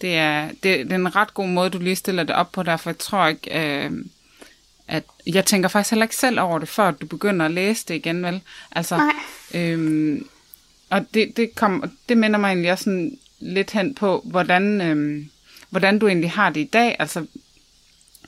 [0.00, 2.62] det er, det, det er en ret god måde, du lige stiller det op på,
[2.62, 3.92] derfor jeg tror ikke, øh,
[4.88, 7.94] at jeg tænker faktisk heller ikke selv over det, før du begynder at læse det
[7.94, 8.40] igen, vel?
[8.72, 9.12] Altså, Nej.
[9.54, 10.28] Øhm,
[10.90, 15.30] og det, det, kom, det minder mig egentlig også sådan lidt hen på, hvordan, øhm,
[15.70, 16.96] hvordan du egentlig har det i dag.
[16.98, 17.26] Altså,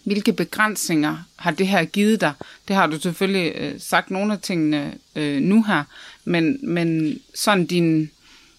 [0.09, 2.33] hvilke begrænsninger har det her givet dig?
[2.69, 5.85] Det har du selvfølgelig øh, sagt nogle af tingene øh, nu her,
[6.25, 8.11] men, men sådan din,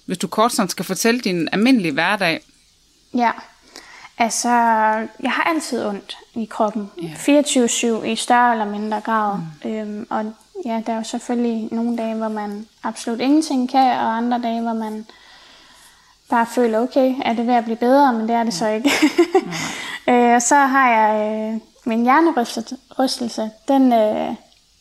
[0.06, 2.40] hvis du kort sådan skal fortælle din almindelige hverdag.
[3.14, 3.32] Ja,
[4.18, 4.50] altså
[5.20, 6.90] jeg har altid ondt i kroppen.
[7.02, 7.42] Ja.
[7.42, 9.40] 24-7 i større eller mindre grad.
[9.64, 9.70] Mm.
[9.70, 10.34] Øhm, og
[10.66, 14.62] ja, der er jo selvfølgelig nogle dage, hvor man absolut ingenting kan, og andre dage,
[14.62, 15.06] hvor man
[16.30, 18.92] bare føler, okay, er det ved at blive bedre, men det er det så ikke.
[20.10, 24.36] øh, og så har jeg øh, min hjernerystelse, den, øh,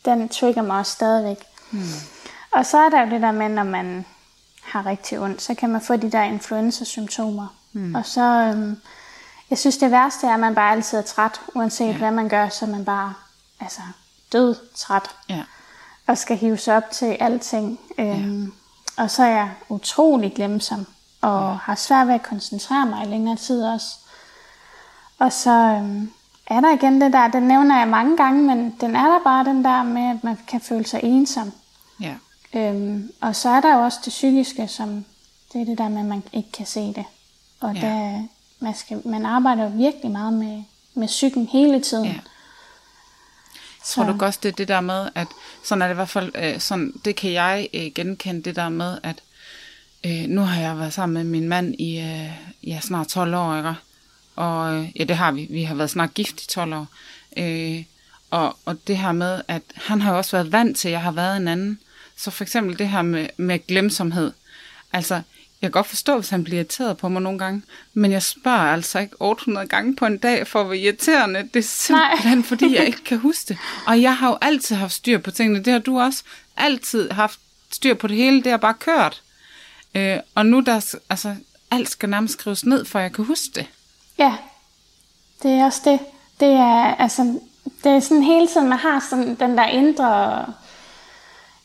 [0.04, 1.38] den trigger mig også stadigvæk.
[1.70, 1.82] Hmm.
[2.50, 4.06] Og så er der jo det der med, når man
[4.62, 7.46] har rigtig ondt, så kan man få de der influenza-symptomer.
[7.72, 7.94] Hmm.
[7.94, 8.76] Og så, øh,
[9.50, 11.98] jeg synes det værste er, at man bare altid er træt, uanset ja.
[11.98, 13.14] hvad man gør, så er man bare
[13.60, 13.80] altså,
[14.32, 15.10] død træt.
[15.28, 15.42] Ja.
[16.06, 17.80] Og skal hives op til alting.
[17.98, 18.46] Øh, ja.
[18.96, 20.86] Og så er jeg utrolig glemsom
[21.20, 23.86] og har svært ved at koncentrere mig i længere tid også.
[25.18, 26.12] Og så øhm,
[26.46, 29.44] er der igen det der, den nævner jeg mange gange, men den er der bare
[29.44, 31.52] den der med, at man kan føle sig ensom.
[32.00, 32.14] Ja.
[32.54, 35.04] Øhm, og så er der jo også det psykiske, som
[35.52, 37.04] det er det der med, at man ikke kan se det.
[37.60, 37.80] Og ja.
[37.80, 38.22] der,
[38.60, 40.62] man, skal, man arbejder jo virkelig meget med,
[40.94, 42.06] med psyken hele tiden.
[42.06, 42.14] Ja.
[43.84, 43.94] Så.
[43.94, 45.28] Tror du også, det er det der med, at
[45.64, 48.68] sådan er det i hvert fald, øh, sådan, det kan jeg øh, genkende, det der
[48.68, 49.22] med, at
[50.06, 52.30] Øh, nu har jeg været sammen med min mand i øh,
[52.62, 53.74] ja, snart 12 år, ikke?
[54.36, 55.46] Og øh, ja, det har vi.
[55.50, 56.86] Vi har været snart gift i 12 år.
[57.36, 57.84] Øh,
[58.30, 61.02] og, og det her med, at han har jo også været vant til, at jeg
[61.02, 61.78] har været en anden.
[62.16, 64.32] Så for eksempel det her med, med glemsomhed.
[64.92, 65.22] Altså, jeg
[65.62, 67.62] kan godt forstå, hvis han bliver irriteret på mig nogle gange,
[67.94, 71.48] men jeg spørger altså ikke 800 gange på en dag for at være irriterende.
[71.54, 72.46] Det er simpelthen, Nej.
[72.46, 73.58] fordi jeg ikke kan huske det.
[73.86, 75.64] Og jeg har jo altid haft styr på tingene.
[75.64, 76.22] Det har du også
[76.56, 78.42] altid haft styr på det hele.
[78.42, 79.22] Det har bare kørt.
[79.98, 81.34] Øh, og nu der, altså,
[81.70, 83.66] alt skal nærmest skrives ned, for jeg kan huske det.
[84.18, 84.34] Ja,
[85.42, 86.00] det er også det.
[86.40, 87.40] Det er, altså,
[87.84, 90.44] det er sådan hele tiden, man har sådan den der indre,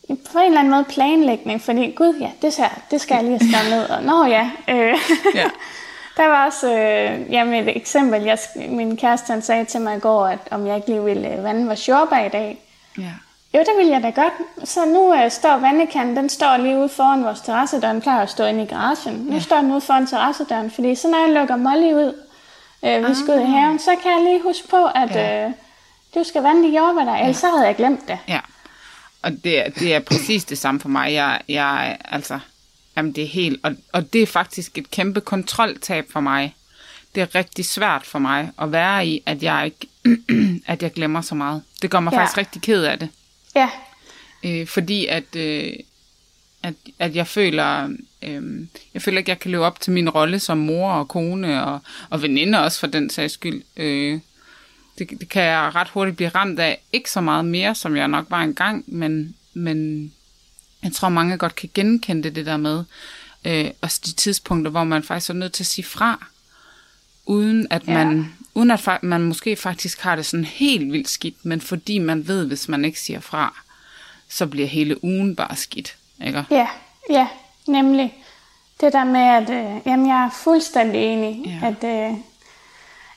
[0.08, 3.52] på en eller anden måde planlægning, fordi gud ja, det, skal, det skal jeg lige
[3.52, 4.52] skrevet ned, og nå ja.
[4.68, 4.96] Øh.
[5.36, 5.50] ja.
[6.18, 10.00] Der var også øh, jamen et eksempel, jeg, min kæreste han sagde til mig i
[10.00, 12.58] går, at om jeg ikke lige ville øh, vande vores jordbær i dag.
[12.98, 13.12] Ja.
[13.54, 14.34] Jo, det vil jeg da godt.
[14.70, 17.92] Så nu øh, står vandekanden, den står lige ude foran vores terrassedør.
[17.92, 19.16] Den plejer at stå inde i garagen.
[19.16, 19.40] Nu ja.
[19.40, 22.14] står den ude foran terrassedøren, fordi så når jeg lukker Molly ud,
[22.86, 23.50] øh, vi skal ud i ah.
[23.50, 25.46] haven, så kan jeg lige huske på, at ja.
[25.46, 25.52] øh,
[26.16, 27.50] du skal vande de jordbær der, ellers ja.
[27.50, 28.20] havde jeg glemt det.
[28.28, 28.40] Ja,
[29.22, 31.14] og det, det er præcis det samme for mig.
[31.14, 32.40] Jeg, jeg altså,
[32.98, 36.56] jamen det er helt, og, og det er faktisk et kæmpe kontroltab for mig.
[37.16, 39.88] Det er rigtig svært for mig at være i, at jeg ikke,
[40.72, 41.64] at jeg glemmer så meget.
[41.82, 42.20] Det gør mig ja.
[42.20, 43.10] faktisk rigtig ked af det.
[43.56, 43.70] Ja.
[44.46, 45.74] Øh, fordi at, øh,
[46.64, 47.90] at, at jeg føler,
[48.22, 51.66] øh, jeg føler ikke, jeg kan leve op til min rolle som mor og kone
[51.66, 53.62] og, og veninde også for den sags skyld.
[53.78, 54.20] Øh,
[54.98, 56.82] det, det kan jeg ret hurtigt blive ramt af.
[56.94, 60.12] Ikke så meget mere, som jeg nok var engang, men, men
[60.84, 62.84] jeg tror, mange godt kan genkende det, det der med.
[63.46, 66.26] Øh, også de tidspunkter, hvor man faktisk er nødt til at sige fra,
[67.26, 67.94] uden at ja.
[67.94, 72.28] man uden at man måske faktisk har det sådan helt vildt skidt, men fordi man
[72.28, 73.54] ved, hvis man ikke siger fra,
[74.30, 76.46] så bliver hele ugen bare skidt, ikke?
[76.52, 76.68] Ja,
[77.10, 77.28] ja,
[77.68, 78.14] nemlig.
[78.82, 81.68] det der med, at øh, jamen, jeg er fuldstændig enig, Ja.
[81.68, 82.18] at øh,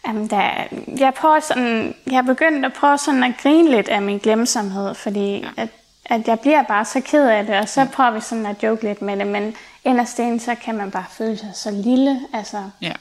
[0.07, 0.51] jamen, der,
[0.99, 4.95] jeg, prøver sådan, jeg er begyndt at prøve sådan at grine lidt af min glemsomhed,
[4.95, 5.49] fordi ja.
[5.57, 5.69] at,
[6.05, 8.83] at jeg bliver bare så ked af det, og så prøver vi sådan at joke
[8.85, 12.71] lidt med det, men inderst inde, så kan man bare føle sig så lille, altså
[12.83, 12.93] Ja.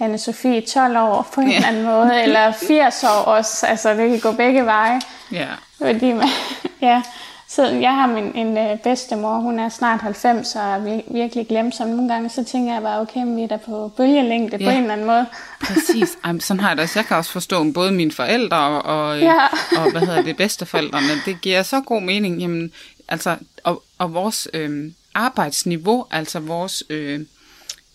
[0.00, 4.20] Anne-Sophie 12 år på en eller anden måde, eller 80 år også, altså det kan
[4.20, 5.00] gå begge veje.
[5.32, 5.46] Ja.
[5.78, 6.28] Fordi man,
[6.82, 7.02] ja,
[7.48, 11.48] så jeg har min en øh, bedstemor, hun er snart 90 og er vir- virkelig
[11.48, 11.88] glemsom.
[11.88, 14.64] Nogle gange så tænker jeg bare, okay, vi er da på bølgelængde ja.
[14.64, 15.26] på en eller anden måde.
[15.66, 16.18] Præcis.
[16.24, 16.98] Ej, sådan har jeg det også.
[16.98, 19.24] Jeg kan også forstå både mine forældre og, og, Ja.
[19.24, 19.46] ja.
[19.80, 21.06] og hvad hedder det, bedsteforældrene.
[21.26, 22.40] Det giver så god mening.
[22.40, 22.72] Jamen,
[23.08, 27.20] altså, og, og vores øh, arbejdsniveau, altså vores øh,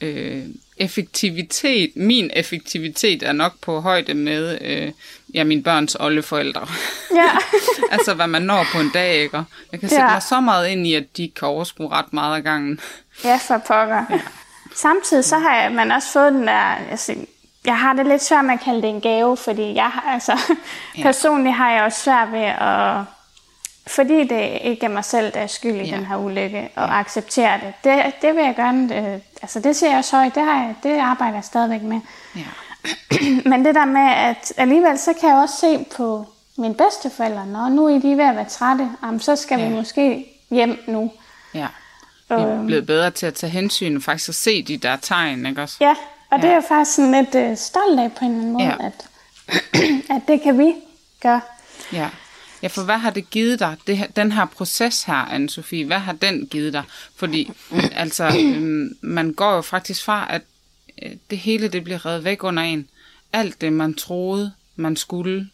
[0.02, 0.44] øh,
[0.78, 4.92] effektivitet, min effektivitet er nok på højde med øh,
[5.34, 6.68] ja, mine børns oldeforældre.
[7.16, 7.30] Ja,
[7.96, 9.44] altså, hvad man når på en dag, ikke?
[9.72, 10.12] Jeg kan sætte Ja.
[10.12, 12.80] mig så meget ind i, at de kan overskue ret meget af gangen.
[13.24, 14.04] ja for pokker.
[14.10, 14.20] Ja.
[14.76, 17.16] Samtidig så har jeg, man også fået den der, altså,
[17.66, 20.38] jeg har det lidt svært med at kalde det en gave, fordi jeg altså,
[20.98, 21.02] Ja.
[21.02, 23.02] personligt har jeg også svært ved at,
[23.88, 25.96] fordi det ikke er mig selv, der er skyld i Ja.
[25.96, 27.74] den her ulykke, og acceptere det.
[27.84, 28.14] det.
[28.22, 31.00] Det vil jeg gerne, øh, altså det ser jeg også højt, det, har jeg, det
[31.00, 32.00] arbejder jeg stadigvæk med.
[32.36, 32.42] Ja.
[33.50, 36.26] Men det der med, at alligevel så kan jeg også se på
[36.58, 39.66] mine bedsteforældre, når nu er de ved at være trætte, jamen, så skal ja.
[39.66, 39.76] vi Ja.
[39.80, 41.12] måske hjem nu.
[41.54, 41.68] Ja.
[42.30, 45.46] Vi er blevet bedre til at tage hensyn og faktisk at se de der tegn,
[45.46, 45.78] ikke også?
[45.82, 45.96] Ja,
[46.30, 46.50] og det Ja.
[46.50, 48.76] er jeg faktisk sådan lidt øh, stolt af på en eller anden måde, Ja.
[48.80, 49.08] at,
[50.16, 50.74] at det kan vi
[51.22, 51.42] gøre.
[51.94, 52.10] Ja.
[52.66, 56.00] Ja, for hvad har det givet dig, det her, den her proces her, Anne-Sophie, hvad
[56.00, 56.84] har den givet dig?
[57.16, 57.52] Fordi,
[57.92, 60.42] altså, øhm, man går jo faktisk fra, at
[61.04, 62.90] øh, det hele, det bliver reddet væk under en.
[63.34, 65.50] Alt det, man troede, man skulle,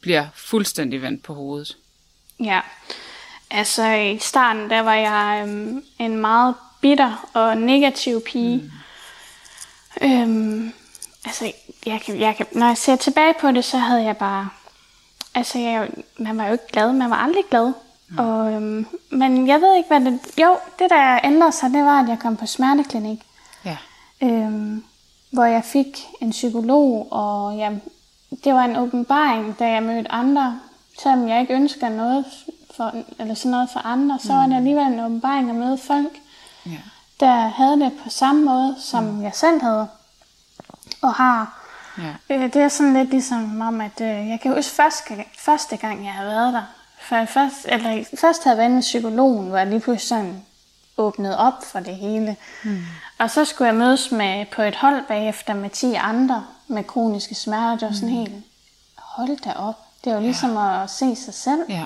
[0.00, 1.76] bliver fuldstændig vendt på hovedet.
[2.40, 2.60] Ja,
[3.50, 8.70] altså i starten, der var jeg øhm, en meget bitter og negativ pige.
[10.00, 10.08] Mm.
[10.08, 10.72] Øhm,
[11.24, 11.52] altså,
[11.86, 14.48] jeg kan, jeg kan, når jeg ser tilbage på det, så havde jeg bare...
[15.36, 16.92] Altså, jeg, man var jo ikke glad.
[16.92, 17.72] Man var aldrig glad.
[18.08, 18.18] Mm.
[18.18, 20.20] Og, øhm, men jeg ved ikke, hvad det...
[20.38, 23.22] Jo, det der ændrede sig, det var, at jeg kom på smerteklinik.
[23.64, 23.76] Ja.
[24.22, 24.84] øhm,
[25.30, 27.80] hvor jeg fik en psykolog, og jeg,
[28.44, 30.60] det var en åbenbaring, da jeg mødte andre.
[31.02, 32.24] Selvom jeg ikke ønsker noget
[32.76, 36.18] for, eller sådan noget for andre, så var det alligevel en åbenbaring at møde folk,
[36.66, 36.78] Ja.
[37.20, 39.22] der havde det på samme måde, som mm.
[39.22, 39.88] jeg selv havde
[41.02, 41.65] og har.
[41.98, 42.34] Ja.
[42.34, 46.04] Øh, det er sådan lidt ligesom om, at øh, jeg kan huske første, første gang,
[46.04, 46.62] jeg havde været der.
[47.00, 50.42] For jeg først, eller, først havde jeg været med psykologen, hvor jeg lige pludselig sådan
[50.96, 52.36] åbnede op for det hele.
[52.64, 52.84] Mm.
[53.18, 57.34] Og så skulle jeg mødes med, på et hold bagefter med 10 andre med kroniske
[57.34, 57.78] smerter.
[57.78, 58.32] Det var sådan helt,
[58.98, 59.74] hold da op.
[60.04, 60.82] Det er jo ligesom ja.
[60.82, 61.60] at se sig selv.
[61.68, 61.84] Ja.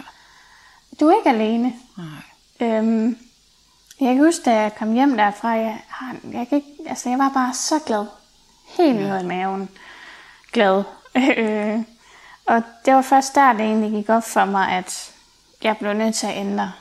[1.00, 1.72] Du er ikke alene.
[1.96, 2.68] Nej.
[2.68, 3.18] Øhm,
[4.00, 7.18] jeg kan huske, da jeg kom hjem derfra, jeg, har- jeg, kan ikke, altså, jeg
[7.18, 8.04] var bare så glad.
[8.76, 9.68] Helt ned i maven.
[10.52, 10.82] Glad.
[11.36, 11.78] Øh,
[12.46, 15.12] og det var først der, det egentlig gik op for mig, at
[15.62, 16.72] jeg blev nødt til at ændre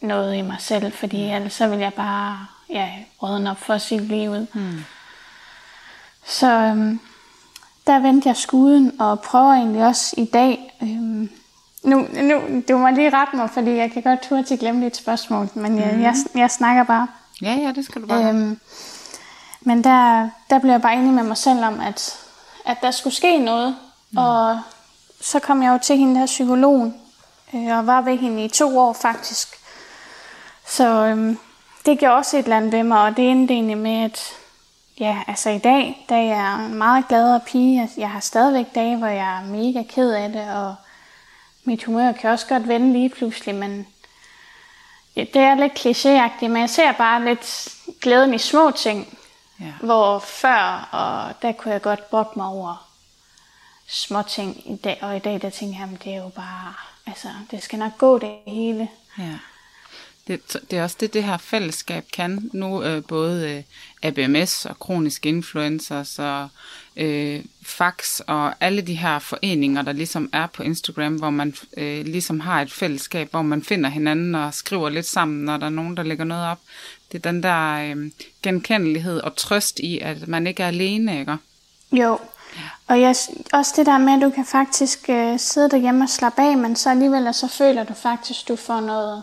[0.00, 2.88] noget i mig selv, fordi ellers så ville jeg bare ja,
[3.22, 4.46] rådne op for sit liv ud.
[4.54, 4.84] Mm.
[6.24, 7.00] Så øhm,
[7.86, 10.76] der vendte jeg skuden og prøver egentlig også i dag.
[10.82, 11.30] Øhm,
[11.82, 14.84] nu, nu, du må lige rette mig, fordi jeg kan godt turde til at glemme
[14.84, 17.08] dit spørgsmål, men jeg, jeg, jeg snakker bare.
[17.42, 18.28] Ja, ja, det skal du bare.
[18.28, 18.60] Øhm,
[19.60, 22.23] men der, der blev jeg bare enig med mig selv om, at,
[22.64, 23.76] at der skulle ske noget.
[24.10, 24.18] Mm.
[24.18, 24.60] Og
[25.20, 26.94] så kom jeg jo til hende der psykologen,
[27.54, 29.48] øh, og var ved hende i to år faktisk.
[30.66, 31.38] Så øhm,
[31.86, 34.20] det gjorde også et eller andet ved mig, og det endte egentlig med, at
[35.00, 38.96] ja, altså i dag, da jeg er en meget gladere pige, jeg har stadigvæk dage,
[38.96, 40.74] hvor jeg er mega ked af det, og
[41.64, 43.86] mit humør kan også godt vende lige pludselig, men
[45.16, 47.68] ja, det er lidt klichéagtigt, men jeg ser bare lidt
[48.00, 49.18] glæden i små ting,
[49.60, 49.72] Ja.
[49.80, 52.88] hvor før, og der kunne jeg godt brokke mig over
[53.88, 56.74] små ting i dag, og i dag der tænker jeg, "Jamen, det er jo bare,
[57.06, 58.88] altså det skal nok gå det hele.
[59.18, 59.38] Ja.
[60.26, 62.50] Det, det er også det, det her fællesskab kan.
[62.52, 63.62] Nu øh, både øh,
[64.02, 66.48] ABMS og kroniske influencers og
[66.96, 72.04] øh, fax og alle de her foreninger, der ligesom er på Instagram, hvor man øh,
[72.04, 75.70] ligesom har et fællesskab, hvor man finder hinanden og skriver lidt sammen, når der er
[75.70, 76.58] nogen, der lægger noget op.
[77.12, 78.10] Det er den der øh,
[78.42, 81.36] genkendelighed og trøst i, at man ikke er alene, ikke?
[81.92, 82.18] Jo,
[82.88, 83.16] og jeg,
[83.52, 86.76] også det der med, at du kan faktisk øh, sidde derhjemme og slappe af, men
[86.76, 89.22] så alligevel så føler du faktisk, du får noget,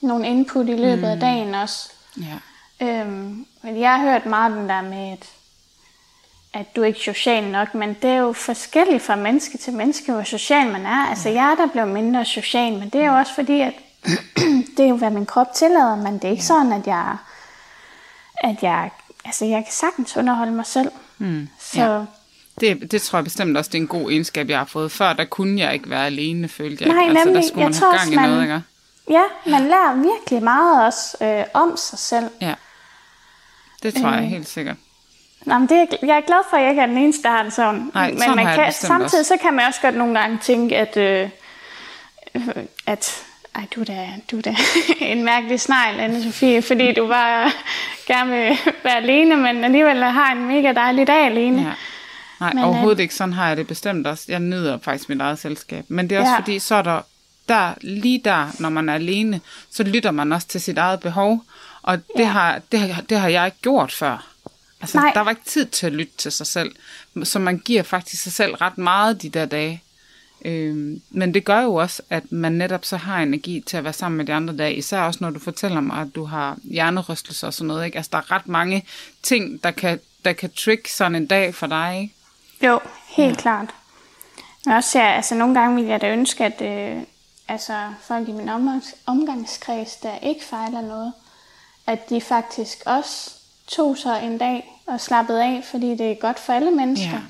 [0.00, 1.04] nogle input i løbet mm.
[1.04, 1.90] af dagen også.
[2.16, 2.38] Ja.
[2.86, 5.26] Øhm, men jeg har hørt meget den der med, at,
[6.54, 10.12] at du er ikke social nok, men det er jo forskelligt fra menneske til menneske,
[10.12, 11.06] hvor social man er.
[11.10, 13.72] Altså jeg er der blevet mindre social, men det er jo også fordi, at
[14.76, 17.16] det er jo, hvad min krop tillader, men det er ikke sådan, at jeg
[18.34, 18.90] at jeg,
[19.24, 20.90] altså jeg kan sagtens underholde mig selv.
[21.18, 21.48] Mm.
[21.60, 22.04] Så Ja.
[22.60, 24.92] Det, det tror jeg bestemt også, det er en god egenskab, jeg har fået.
[24.92, 26.92] Før, der kunne jeg ikke være alene, følte jeg.
[26.94, 27.10] Nej, ikke.
[27.10, 27.48] altså, der nemlig.
[27.48, 28.60] skulle Jeg man tror have gang i man- noget, ikke?
[29.10, 32.30] ja, man lærer virkelig meget også øh, om sig selv.
[32.40, 32.54] Ja.
[33.82, 34.28] Det tror jeg Øh.
[34.28, 34.76] helt sikkert.
[35.46, 37.30] Nå, men det er, jeg er glad for, at jeg ikke er den eneste, der
[37.30, 37.90] har det sådan.
[37.94, 39.24] Nej, men sådan man kan, samtidig også.
[39.24, 41.28] så kan man også godt nogle gange tænke, at, øh,
[42.34, 42.42] øh,
[42.86, 43.22] at
[43.54, 44.56] ej, du er da, du er da
[45.00, 47.50] en mærkelig snegl, anne Sofie, fordi du bare
[48.06, 51.62] gerne vil være alene, men alligevel har en mega dejlig dag alene.
[51.62, 51.72] Ja.
[52.40, 53.14] Nej, Men, øh, overhovedet ikke.
[53.14, 54.24] Sådan har jeg det bestemt også.
[54.28, 55.84] Jeg nyder faktisk mit eget selskab.
[55.88, 56.38] Men det er også ja.
[56.38, 57.00] fordi, så er der,
[57.48, 61.40] der, lige der, når man er alene, så lytter man også til sit eget behov.
[61.82, 62.24] Og det, Ja.
[62.24, 64.26] har, det, har, det har jeg ikke gjort før.
[64.80, 65.10] Altså, Nej.
[65.14, 66.76] der var ikke tid til at lytte til sig selv.
[67.24, 69.82] Så man giver faktisk sig selv ret meget de der dage.
[70.44, 73.92] Øhm, men det gør jo også, at man netop så har energi til at være
[73.92, 74.74] sammen med de andre dage.
[74.74, 77.86] Især også, når du fortæller mig, at du har hjernerystelser og sådan noget.
[77.86, 77.96] Ikke?
[77.96, 78.84] Altså, der er ret mange
[79.22, 81.98] ting, der kan, der kan trick sådan en dag for dig.
[82.02, 82.14] Ikke?
[82.66, 83.42] Jo, helt ja.
[83.42, 83.68] klart.
[84.64, 87.02] Men også, ja, altså nogle gange ville jeg da ønske, at øh,
[87.48, 91.12] altså, folk i min omgangs- omgangskreds, der ikke fejler noget,
[91.86, 93.30] at de faktisk også
[93.68, 97.10] tog sig en dag og slappede af, fordi det er godt for alle mennesker.
[97.10, 97.20] Ja.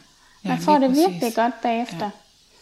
[0.45, 1.09] Ja, Man får det præcis.
[1.09, 2.05] virkelig godt bagefter.
[2.05, 2.11] Ja.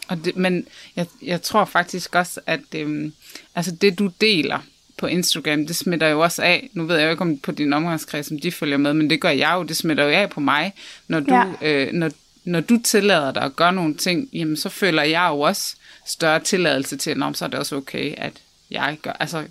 [0.09, 0.67] Og det, men
[0.97, 3.13] jeg, jeg tror faktisk også, at øhm,
[3.55, 4.59] altså det, du deler
[4.99, 6.71] på Instagram, det smitter jo også af.
[6.73, 9.21] Nu ved jeg jo ikke, om på din omgangskreds, om de følger med, men det
[9.21, 9.63] gør jeg jo.
[9.63, 10.73] Det smitter jo af på mig.
[11.09, 11.45] Når du, ja.
[11.63, 12.11] øh, når,
[12.45, 16.41] når du tillader dig at gøre nogle ting, jamen så føler jeg jo også større
[16.41, 18.33] tilladelse til, at så er det også okay, at
[18.71, 19.13] jeg gør.
[19.13, 19.45] Altså,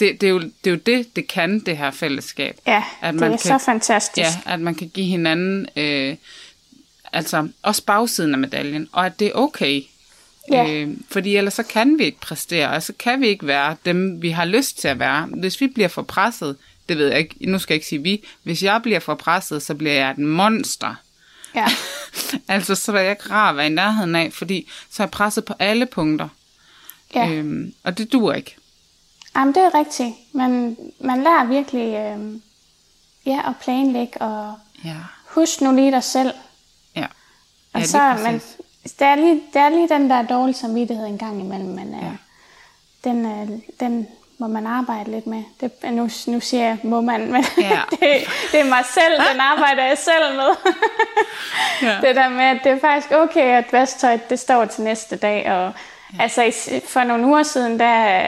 [0.00, 2.58] det, det, er jo, det er jo det, det kan, det her fællesskab.
[2.66, 4.18] Ja, At det man er kan- så fantastisk.
[4.46, 6.16] Ja, at man kan give hinanden, øh,
[7.12, 9.82] altså også bagsiden af medaljen, og at det er okay.
[10.52, 10.70] Ja.
[10.72, 14.22] Øh, fordi ellers så kan vi ikke præstere, og så kan vi ikke være dem,
[14.22, 15.26] vi har lyst til at være.
[15.26, 16.56] Hvis vi bliver for presset,
[16.88, 19.62] det ved jeg ikke, nu skal jeg ikke sige vi, hvis jeg bliver for presset,
[19.62, 20.94] så bliver jeg et monster.
[21.54, 21.66] Ja.
[22.48, 25.10] altså, så er jeg ikke rar at være i nærheden af, fordi så er jeg
[25.10, 26.28] presset på alle punkter.
[27.14, 27.30] ja.
[27.30, 28.56] Øhm, og det duer ikke.
[29.38, 30.14] Jamen, det er rigtigt.
[30.32, 32.40] Man, man lærer virkelig øh,
[33.26, 34.94] ja, at planlægge og Ja.
[35.28, 36.32] husk nu lige dig selv.
[36.96, 37.06] Ja.
[37.72, 38.42] Og Ja, så, man,
[38.98, 41.94] der, er lige, der er lige den der dårlige samvittighed en gang imellem, men.
[42.02, 42.10] Ja.
[43.10, 44.08] den, øh, den
[44.38, 45.42] må man arbejde lidt med.
[45.60, 47.80] Det, nu, nu siger jeg, må man, men Ja.
[47.90, 48.00] det,
[48.52, 50.50] det er mig selv, den arbejder jeg selv med.
[51.82, 51.98] Ja.
[52.00, 55.52] Det der med, at det er faktisk okay, at vasktøjet det står til næste dag.
[55.52, 55.72] Og,
[56.18, 56.22] ja.
[56.22, 56.52] Altså
[56.86, 58.26] for nogle uger siden, der,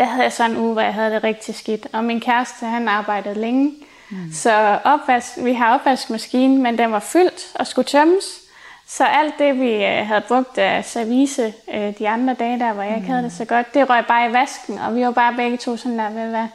[0.00, 1.86] der havde jeg sådan en uge, hvor jeg havde det rigtig skidt.
[1.92, 3.74] Og min kæreste, han arbejdede længe.
[4.10, 4.32] Mm.
[4.32, 8.24] Så opvask, vi har opvaskemaskine, men den var fyldt og skulle tømmes.
[8.86, 12.82] Så alt det, vi øh, havde brugt af service øh, de andre dage, der hvor
[12.82, 14.78] jeg ikke havde det så godt, det røg bare i vasken.
[14.78, 16.46] Og vi var bare begge to sådan der, ved hvad,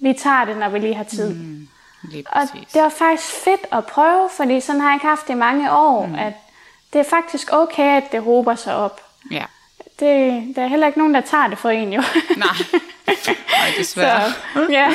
[0.00, 1.34] vi tager det, når vi lige har tid.
[1.34, 1.68] Mm.
[2.26, 2.42] Og
[2.74, 5.72] det var faktisk fedt at prøve, fordi sådan har jeg ikke haft det i mange
[5.72, 6.14] år, mm.
[6.14, 6.32] at
[6.92, 9.00] det er faktisk okay, at det hober sig op.
[9.30, 9.44] Ja.
[10.00, 12.02] Det, der er heller ikke nogen, der tager det for en, jo.
[12.36, 12.48] Nej.
[13.58, 14.32] Nej, desværre.
[14.54, 14.88] Så, ja.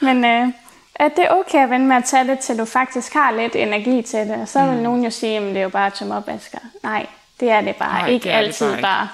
[0.06, 0.48] Men øh,
[0.94, 3.56] at det er okay at vende med at tage det, til du faktisk har lidt
[3.56, 4.34] energi til det.
[4.42, 4.82] Og så vil mm.
[4.82, 6.58] nogen jo sige, at det er jo bare tømme opvasker.
[6.82, 7.06] Nej,
[7.40, 7.98] det er det bare.
[8.00, 9.08] Nej, ikke det er det altid bare bare.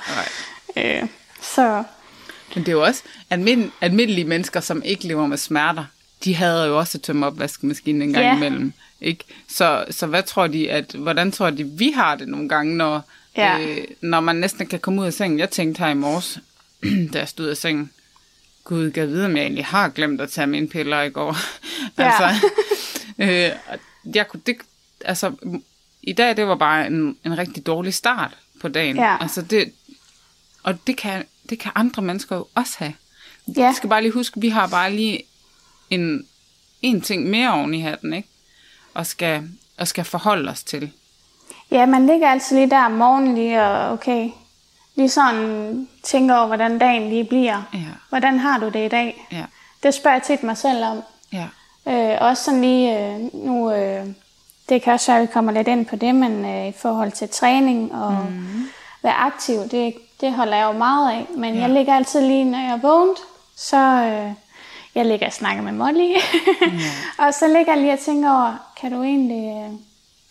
[0.77, 1.01] ikke.
[1.03, 1.09] Øh,
[1.41, 1.83] så
[2.55, 5.85] Men det er jo også almind- almindelige mennesker, som ikke lever med smerter.
[6.25, 8.37] De havde jo også tømme opvaskemaskinen en gang Ja.
[8.37, 8.73] imellem.
[9.01, 9.25] Ikke?
[9.49, 13.03] Så, så hvad tror de, at, hvordan tror de, vi har det nogle gange, når,
[13.37, 13.59] Ja.
[13.61, 15.39] øh, når man næsten kan komme ud af sengen?
[15.39, 16.39] Jeg tænkte her i morges,
[17.13, 17.93] da jeg stod af sengen,
[18.65, 21.37] Gud, jeg vide, om jeg egentlig har glemt at tage mine piller i går.
[21.99, 22.05] Ja.
[22.13, 22.51] altså,
[23.25, 23.51] øh,
[24.15, 24.57] jeg kunne, det,
[25.05, 25.33] altså,
[26.03, 28.97] i dag, det var bare en, en rigtig dårlig start på dagen.
[28.97, 29.17] Ja.
[29.21, 29.73] Altså, det,
[30.63, 32.95] og det kan, det kan andre mennesker jo også have.
[33.57, 35.23] ja, Jeg skal bare lige huske, vi har bare lige
[35.91, 36.27] en,
[36.83, 38.29] en ting mere oven i hatten, ikke?
[38.95, 40.91] Og skal, og skal forholde os til.
[41.71, 44.29] ja, man ligger altid lige der om morgenen lige og okay,
[44.97, 47.63] lige sådan tænker over, hvordan dagen lige bliver.
[47.75, 47.79] Ja.
[48.09, 49.27] Hvordan har du det i dag?
[49.33, 49.45] Ja,
[49.83, 51.03] Det spørger jeg tit mig selv om.
[51.33, 51.47] ja,
[51.89, 54.07] Øh, også sådan lige øh, nu, øh,
[54.69, 57.13] det kan også være, at vi kommer lidt ind på det, men øh, i forhold
[57.13, 58.69] til træning og mm.
[59.03, 61.27] være aktiv, det, det holder jeg jo meget af.
[61.37, 61.61] Men ja.
[61.61, 63.17] jeg ligger altid lige, når jeg er vågnet,
[63.57, 64.33] så øh,
[64.95, 66.15] jeg ligger og snakker med Molly.
[66.61, 66.79] mm.
[67.27, 69.73] og så ligger jeg lige og tænker over, kan du egentlig, øh,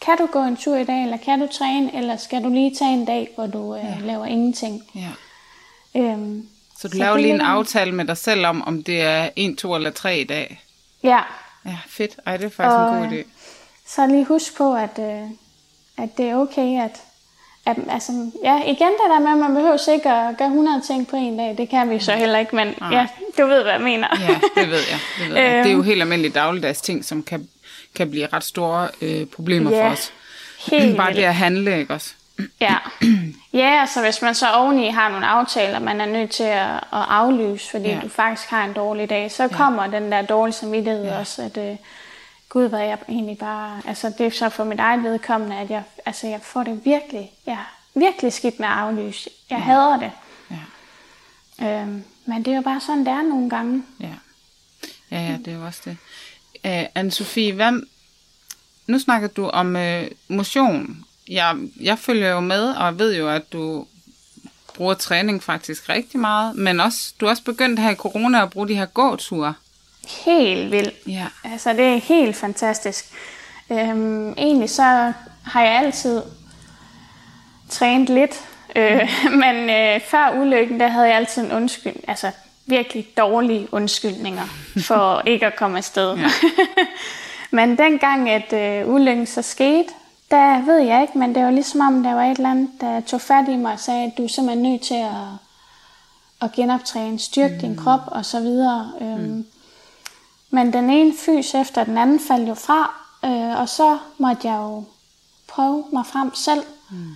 [0.02, 2.76] kan du gå en tur i dag, eller kan du træne, eller skal du lige
[2.76, 4.06] tage en dag, hvor du øh, ja.
[4.06, 4.84] laver ingenting?
[4.96, 5.10] ja.
[6.02, 6.48] Øhm,
[6.80, 9.56] Så du Så laver lige en aftale med dig selv om, om det er en,
[9.56, 10.62] to eller tre i dag.
[11.04, 11.20] ja,
[11.66, 12.16] Ja, fedt.
[12.26, 13.24] Ej, det er faktisk Og, en god øh, idé.
[13.88, 15.22] Så lige husk på, at, øh,
[15.98, 17.02] at det er okay, at,
[17.66, 21.08] at, altså, ja, igen det der med, at man behøver ikke at gøre 100 ting
[21.08, 21.58] på en dag.
[21.58, 22.89] Det kan vi så heller ikke, men Nej.
[22.93, 24.08] ja, du ved, hvad jeg mener.
[24.20, 25.00] Ja, det ved jeg.
[25.20, 25.64] Det, ved jeg.
[25.64, 25.84] det er jo Øhm.
[25.84, 27.48] helt almindelige dagligdags ting, som kan,
[27.96, 30.12] kan blive ret store øh, problemer Ja, for os.
[30.72, 32.14] Helt Bare det at handle, ikke også?
[32.62, 32.76] Ja.
[33.54, 36.82] ja, altså hvis man så oveni har nogle aftaler, man er nødt til at, at
[36.91, 37.96] aflyse, fordi Ja.
[37.96, 38.00] ja.
[38.04, 41.20] du faktisk har en dårlig dag, så kommer den der dårlige samvittighed ja.
[41.20, 41.76] også, at øh,
[42.50, 43.82] gud, hvad jeg egentlig bare...
[43.88, 47.32] Altså det er så for mit eget vedkommende, at jeg, altså, jeg får det virkelig,
[47.48, 47.58] ja,
[47.96, 49.30] virkelig skidt med at aflyse.
[49.50, 49.64] Jeg ja.
[49.64, 50.12] hader det.
[51.62, 51.82] Ja.
[51.82, 53.84] Øhm, men det er jo bare sådan, det er nogle gange.
[54.00, 54.08] Ja,
[55.12, 55.98] ja, ja det er jo også det.
[56.66, 57.82] Uh, Anne-Sophie, hvad,
[58.88, 61.05] nu snakker du om uh, motion.
[61.28, 63.86] Jeg, jeg følger jo med, og ved jo, at du
[64.76, 68.49] bruger træning faktisk rigtig meget, men også, du er også begyndt her i corona at
[68.49, 69.53] bruge de her gåture.
[70.26, 70.93] Helt vildt.
[71.07, 71.28] Ja.
[71.43, 73.05] Altså, det er helt fantastisk.
[73.72, 75.13] Øhm, egentlig så
[75.43, 76.22] har jeg altid
[77.70, 78.41] trænet lidt,
[78.76, 79.09] øh,
[79.41, 82.32] men øh, før ulykken, der havde jeg altid en undskyld, altså
[82.66, 84.45] virkelig dårlige undskyldninger
[84.88, 86.18] for ikke at komme afsted.
[86.18, 86.30] Ja.
[87.57, 89.89] men dengang, at øh, ulykken så skete,
[90.32, 93.01] der ved jeg ikke, men det var ligesom om, der var et eller andet, der
[93.01, 95.39] tog fat i mig og sagde, at du er simpelthen nødt til at,
[96.41, 97.59] at genoptræne, styrke mm.
[97.59, 98.91] din krop og så videre.
[99.01, 99.45] Øhm, mm.
[100.49, 102.93] Men den ene fys efter den anden faldt jo fra,
[103.26, 104.84] øh, og så måtte jeg jo
[105.47, 106.63] prøve mig frem selv.
[106.91, 107.16] Mm.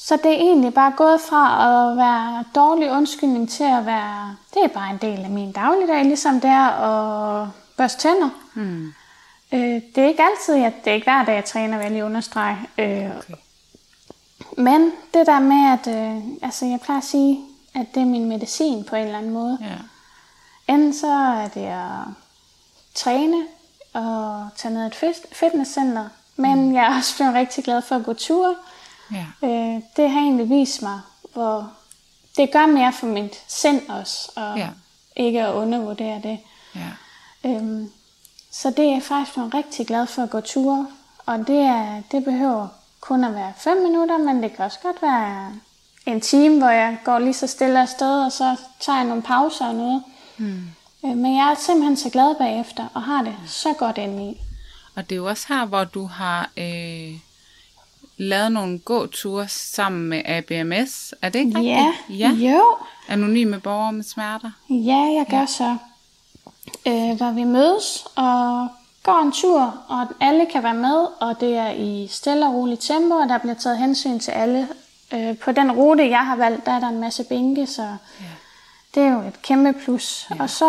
[0.00, 1.44] Så det er egentlig bare gået fra
[1.90, 6.04] at være dårlig undskyldning til at være, det er bare en del af min dagligdag,
[6.04, 8.30] ligesom det er at børste tænder.
[8.54, 8.92] Mm.
[9.52, 12.04] Øh, det er ikke altid, jeg, det er ikke hver dag, jeg træner, vil jeg
[12.04, 12.58] understrege.
[12.78, 13.34] Øh, Okay.
[14.56, 17.40] Men det der med, at øh, altså jeg plejer at sige,
[17.74, 19.58] at det er min medicin på en eller anden måde.
[19.60, 20.74] Ja.
[20.74, 22.14] Enten så er det at
[22.94, 23.46] træne
[23.92, 28.12] og tage ned et fitnesscenter, men jeg er også blevet rigtig glad for at gå
[28.12, 28.54] ture.
[29.12, 29.26] Ja.
[29.42, 31.00] Øh, det har egentlig vist mig,
[31.32, 31.70] hvor
[32.36, 34.68] det gør mere for mit sind også, og Ja.
[35.16, 36.38] ikke at undervurdere det.
[36.74, 36.90] Ja.
[37.50, 37.90] Øhm,
[38.50, 40.86] så det er jeg faktisk blevet rigtig glad for at gå ture,
[41.26, 42.68] og det, er, det behøver
[43.00, 45.52] kun at være 5 minutter, men det kan også godt være
[46.06, 49.66] en time, hvor jeg går lige så stille afsted, og så tager jeg nogle pauser
[49.68, 50.02] og noget.
[50.38, 50.68] Mm.
[51.02, 54.40] Men jeg er simpelthen så glad bagefter, og har det så godt indeni.
[54.96, 57.18] Og det er jo også her, hvor du har øh,
[58.18, 61.14] lavet nogle gåture sammen med ABMS.
[61.22, 62.20] Er det ikke Ja, rigtigt?
[62.20, 62.30] Ja.
[62.52, 62.76] jo.
[63.08, 64.50] Anonyme borgere med smerter.
[64.70, 65.76] Ja, jeg gør så.
[66.86, 68.68] Øh, hvor vi mødes og
[69.02, 72.80] går en tur, og alle kan være med, og det er i stille og roligt
[72.80, 74.68] tempo, og der bliver taget hensyn til alle.
[75.14, 77.96] Øh, på den rute, jeg har valgt, der er der en masse bænke, så Ja.
[78.94, 80.26] det er jo et kæmpe plus.
[80.30, 80.42] Ja.
[80.42, 80.66] Og så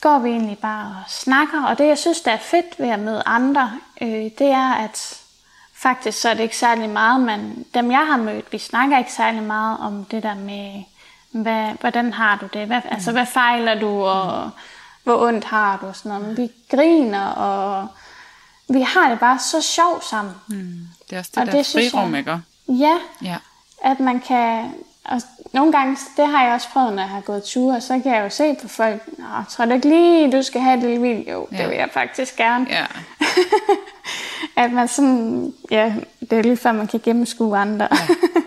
[0.00, 2.98] går vi egentlig bare og snakker, og det jeg synes, der er fedt ved at
[2.98, 5.20] møde andre, øh, det er, at
[5.78, 9.12] faktisk så er det ikke særlig meget, men dem jeg har mødt, vi snakker ikke
[9.12, 10.82] særlig meget om det der med,
[11.30, 14.50] hvad, hvordan har du det, hvad, altså hvad fejler du, og
[15.04, 16.26] hvor ondt har du, og sådan noget.
[16.28, 17.88] Men vi griner, og
[18.68, 20.34] vi har det bare så sjovt sammen.
[20.48, 20.78] Mm.
[21.10, 22.38] Det er også det Og der det frirum, jeg- ikke?
[22.68, 23.36] Ja, Ja.
[23.84, 24.74] at man kan...
[25.04, 25.20] Og
[25.52, 28.24] nogle gange, det har jeg også prøvet, når jeg har gået ture, så kan jeg
[28.24, 31.32] jo se på folk, Nå, tror du ikke lige, du skal have et lille video?
[31.32, 31.66] Jo, det Ja.
[31.68, 32.66] vil jeg faktisk gerne.
[32.70, 32.86] Ja.
[34.56, 37.88] At man sådan, ja, det er lige før, man kan gennemskue andre.
[37.90, 38.06] Ja.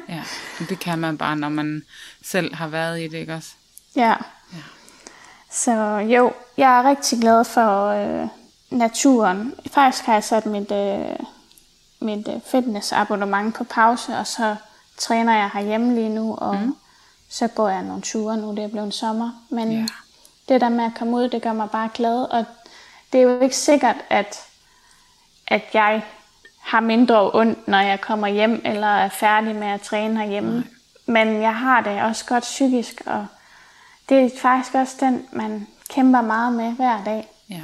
[0.16, 0.24] ja.
[0.70, 1.84] Det kan man bare, når man
[2.24, 3.50] selv har været i det, ikke også?
[3.96, 4.16] ja.
[5.52, 8.28] Så jo, jeg er rigtig glad for øh,
[8.70, 9.54] naturen.
[9.72, 11.16] Faktisk har jeg sat mit, øh,
[12.02, 14.56] mit øh, fitnessabonnement på pause, og så
[14.98, 16.76] træner jeg herhjemme lige nu, og mm.
[17.30, 19.32] så går jeg nogle ture nu, det er blevet sommer.
[19.50, 19.86] Men Ja.
[20.50, 22.46] det der med at komme ud, det gør mig bare glad, og
[23.14, 24.40] det er jo ikke sikkert, at,
[25.50, 26.02] at jeg
[26.60, 30.52] har mindre ondt, når jeg kommer hjem, eller er færdig med at træne herhjemme.
[30.52, 30.64] Nej.
[31.06, 33.28] Men jeg har det også godt psykisk, og
[34.10, 37.28] det er faktisk også den, man kæmper meget med hver dag.
[37.50, 37.64] Ja.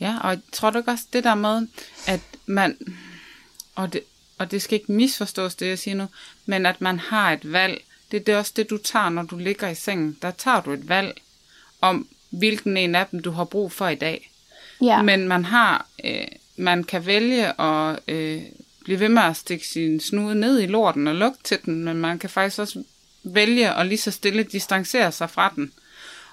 [0.00, 1.68] Ja, og tror du ikke også det der med,
[2.06, 2.78] at man,
[3.74, 4.00] og det,
[4.38, 6.06] og det skal ikke misforstås, det jeg siger nu,
[6.46, 7.80] men at man har et valg.
[8.10, 10.18] Det, det er også det, du tager, når du ligger i sengen.
[10.22, 11.20] Der tager du et valg
[11.80, 14.30] om, hvilken en af dem, du har brug for i dag.
[14.82, 16.26] Ja, Men man har, øh,
[16.56, 18.42] man kan vælge at øh,
[18.84, 21.96] blive ved med at stikke sin snude ned i lorten og lugte til den, men
[21.96, 22.82] man kan faktisk også
[23.22, 25.72] vælge at lige så stille distancere sig fra den.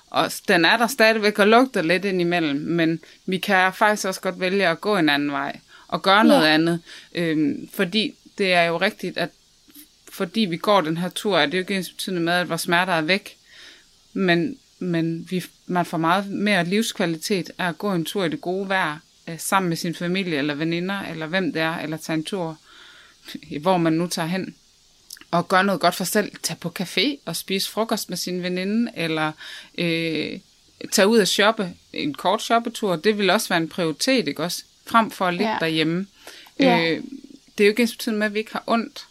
[0.10, 4.40] Og den er der stadigvæk og lugter lidt indimellem, men vi kan faktisk også godt
[4.40, 6.54] vælge at gå en anden vej og gøre noget Ja.
[6.54, 6.82] andet.
[7.16, 9.30] Øhm, fordi det er jo rigtigt, at
[10.12, 12.62] fordi vi går den her tur, er det jo ikke ens betydende med, at vores
[12.62, 13.38] smerter er væk.
[14.14, 18.42] Men, men vi, man får meget mere livskvalitet af at gå en tur i det
[18.42, 18.98] gode vejr,
[19.32, 22.58] øh, sammen med sin familie eller veninder, eller hvem det er, eller tage en tur
[23.62, 24.56] hvor man nu tager hen,
[25.32, 26.32] og gøre noget godt for sig selv.
[26.44, 29.32] Tag på café og spise frokost med sin veninde, eller
[29.78, 30.40] øh,
[30.92, 31.74] tage ud og shoppe.
[31.94, 34.64] En kort shoppetur, det vil også være en prioritet, ikke også?
[34.86, 35.58] Frem for at ligge Ja.
[35.60, 36.08] derhjemme.
[36.60, 36.80] Ja.
[36.92, 37.04] Øh,
[37.58, 39.08] det er jo ikke ens betydende med, at vi ikke har ondt.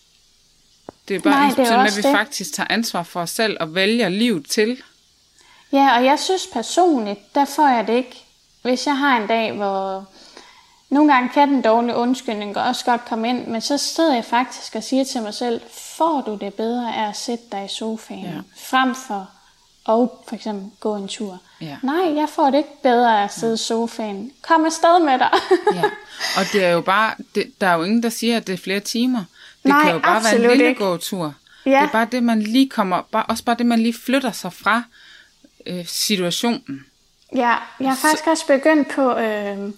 [1.09, 2.17] Det er bare Nej, ens betydende med, at vi det.
[2.17, 4.83] faktisk tager ansvar for os selv og vælger livet til.
[5.73, 8.25] Ja, og jeg synes personligt, der får jeg det ikke.
[8.63, 10.05] Hvis jeg har en dag, hvor
[10.91, 14.75] nogle gange kan den dårlige undskyldning også godt komme ind, men så sidder jeg faktisk
[14.75, 15.61] og siger til mig selv,
[15.99, 18.41] får du det bedre af at sætte dig i sofaen, Ja.
[18.71, 19.31] frem for
[19.89, 21.39] at for eksempel gå en tur.
[21.61, 21.77] Ja.
[21.83, 24.33] Nej, jeg får det ikke bedre af at sidde i sofaen.
[24.43, 25.31] Kom afsted med dig.
[25.75, 25.83] Ja.
[26.37, 28.57] Og det er jo bare, det, der er jo ingen, der siger, at det er
[28.59, 29.19] flere timer.
[29.63, 30.85] Det Nej, kan jo bare være en lille ikke.
[30.85, 31.35] gåtur.
[31.67, 31.71] Ja.
[31.71, 34.53] Det er bare det, man lige kommer, bare, også bare det, man lige flytter sig
[34.53, 34.83] fra
[35.67, 36.85] øh, situationen.
[37.37, 39.73] Ja, jeg har faktisk også begyndt på, øh,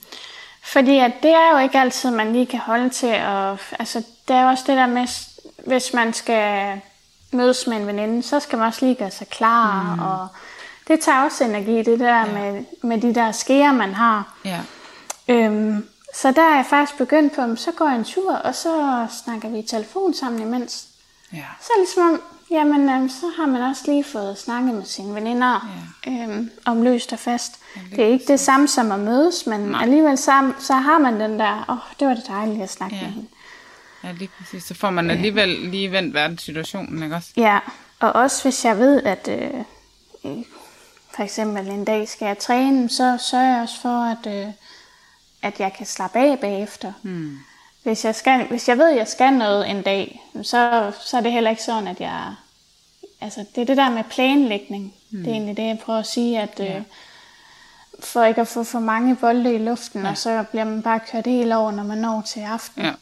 [0.63, 3.15] fordi at det er jo ikke altid, man lige kan holde til.
[3.27, 5.07] Og, altså, det er jo også det der med,
[5.67, 6.81] hvis man skal
[7.33, 9.95] mødes med en veninde, så skal man også lige gøre sig klar.
[9.95, 10.03] Mm.
[10.03, 10.29] Og
[10.89, 12.25] det tager også energi, det der ja.
[12.25, 14.35] med, med de der skeer, man har.
[14.45, 14.61] Ja.
[15.29, 19.07] Øhm, så der er jeg faktisk begyndt på, så går jeg en tur, og så
[19.25, 20.87] snakker vi i telefon sammen imens.
[21.33, 21.45] Ja.
[21.61, 22.21] Så er det ligesom om,
[22.53, 25.73] jamen, øhm, så har man også lige fået snakket med sine veninder
[26.07, 26.13] ja.
[26.13, 27.59] øhm, om løst og fast.
[27.77, 29.83] Ja, det er ikke det samme som at mødes, men Nej.
[29.83, 32.97] alligevel så, så har man den der, åh, oh, det var det dejligt at snakke
[32.97, 33.03] Ja.
[33.03, 33.29] med hende.
[34.05, 34.65] Ja, lige præcis.
[34.65, 37.29] Så får man alligevel lige vendt verdenssituationen, ikke også?
[37.37, 37.59] Ja,
[38.01, 39.51] og også hvis jeg ved, at øh,
[40.25, 40.43] øh,
[41.15, 44.53] for eksempel en dag skal jeg træne, så sørger jeg også for, at, øh,
[45.43, 46.93] at jeg kan slappe af bagefter.
[47.03, 47.39] Hmm.
[47.83, 51.21] Hvis, jeg skal, hvis jeg ved, at jeg skal noget en dag, så, så er
[51.21, 52.35] det heller ikke sådan, at jeg...
[53.21, 54.95] Altså, det er det der med planlægning.
[55.11, 55.19] Mm.
[55.19, 56.77] Det er egentlig det, jeg prøver at sige, at Ja.
[56.77, 56.83] øh,
[58.05, 60.11] for ikke at få for mange bolde i luften, ja.
[60.11, 62.83] og så bliver man bare kørt helt over, når man når til aften.
[62.83, 62.93] Ja.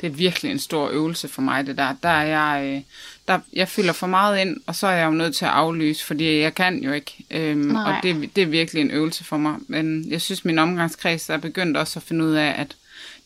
[0.00, 1.94] Det er virkelig en stor øvelse for mig, det der.
[2.02, 2.82] Der er jeg, øh,
[3.28, 6.04] der, jeg fylder for meget ind, og så er jeg jo nødt til at aflyse,
[6.04, 7.24] fordi jeg kan jo ikke.
[7.30, 7.96] Øhm, Nej.
[7.96, 9.56] og det, det er virkelig en øvelse for mig.
[9.68, 12.76] Men jeg synes, min omgangskreds er begyndt også at finde ud af, at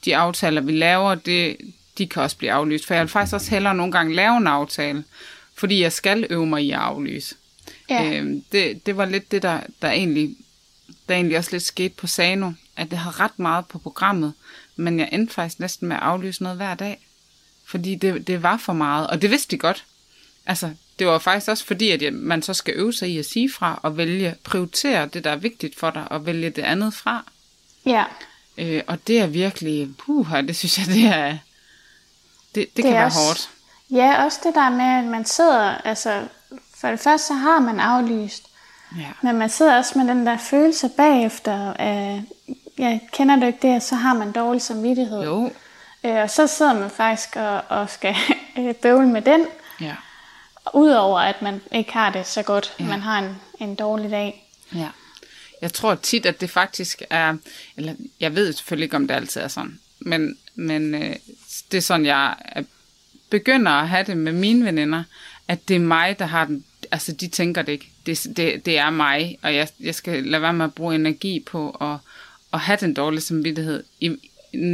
[0.05, 1.57] de aftaler, vi laver, det,
[1.99, 2.87] de kan også blive aflyst.
[2.87, 5.05] For jeg vil faktisk også hellere nogle gange lave en aftale,
[5.55, 7.35] fordi jeg skal øve mig i at aflyse.
[7.91, 8.13] Ja.
[8.13, 10.37] Øhm, det, det var lidt det, der, der, egentlig,
[11.09, 14.33] der egentlig også lidt skete på Sano, at det har ret meget på programmet,
[14.77, 16.99] men jeg endte faktisk næsten med at aflyse noget hver dag,
[17.65, 19.85] fordi det, det var for meget, og det vidste de godt.
[20.47, 23.51] Altså, det var faktisk også fordi, at man så skal øve sig i at sige
[23.51, 27.25] fra, og vælge, prioritere det, der er vigtigt for dig, og vælge det andet fra.
[27.87, 28.05] ja.
[28.59, 31.39] Øh, og det er virkelig, puha, det synes jeg, det er, det,
[32.55, 33.51] det, det kan være også- hårdt.
[33.91, 36.23] Ja, også det der med, at man sidder, altså
[36.81, 38.43] for det første så har man aflyst,
[38.99, 39.07] Ja.
[39.23, 42.23] men man sidder også med den der følelse bagefter, af,
[42.79, 45.25] jeg kender det ikke det, så har man dårlig samvittighed.
[45.25, 45.51] Jo,
[46.05, 48.17] Øh, og så sidder man faktisk og, og skal
[48.59, 49.47] øh, bøvle med den,
[49.81, 49.95] ja.
[50.75, 52.85] udover at man ikke har det så godt, Ja.
[52.85, 52.91] ja.
[52.91, 54.49] man har en, en dårlig dag.
[54.75, 54.89] Ja.
[55.63, 57.37] Jeg tror tit, at det faktisk er,
[57.77, 61.17] eller jeg ved selvfølgelig ikke, om det altid er sådan, men, men øh,
[61.73, 62.63] det er sådan, jeg er,
[63.31, 65.03] begynder at have det med mine veninder,
[65.49, 68.79] at det er mig, der har den, altså de tænker det ikke, det, det, det
[68.79, 71.99] er mig, og jeg, jeg skal lade være med at bruge energi på at,
[72.53, 74.17] at have den dårlige samvittighed, i,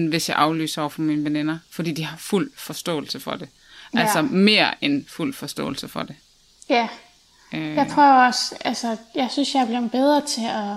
[0.09, 3.49] hvis jeg aflyser over for mine veninder, fordi de har fuld forståelse for det.
[3.95, 4.01] Ja.
[4.01, 6.17] Altså mere end fuld forståelse for det.
[6.69, 6.89] Ja,
[7.55, 10.77] Øh, jeg prøver også, altså jeg synes, jeg er blevet bedre til at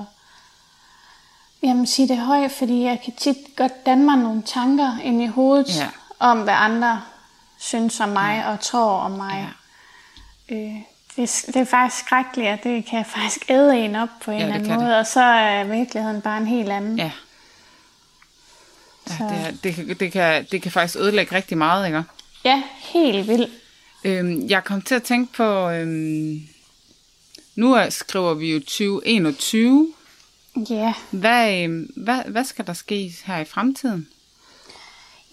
[1.64, 5.26] jamen, sige det højt, fordi jeg kan tit godt danne mig nogle tanker ind i
[5.28, 5.88] hovedet Ja.
[6.20, 7.02] om, hvad andre
[7.60, 9.48] synes om mig og tror om mig.
[10.50, 10.56] Ja.
[10.56, 10.74] Øh,
[11.16, 14.38] det, er- det er faktisk skrækkeligt, og det kan faktisk æde en op på en
[14.40, 16.98] Ja, eller det anden måde, og så er virkeligheden bare en helt anden.
[16.98, 17.12] Ja.
[19.20, 22.04] Ja, det, er, det, kan, det, kan, det kan faktisk ødelægge rigtig meget, ikke?
[22.46, 23.52] ja helt vildt.
[24.04, 26.48] Øhm, jeg kom til at tænke på, øhm,
[27.58, 29.94] nu er, skriver vi jo 2021.
[30.70, 34.08] Ja, Hvad, øhm, hvad, hvad skal der ske her i fremtiden?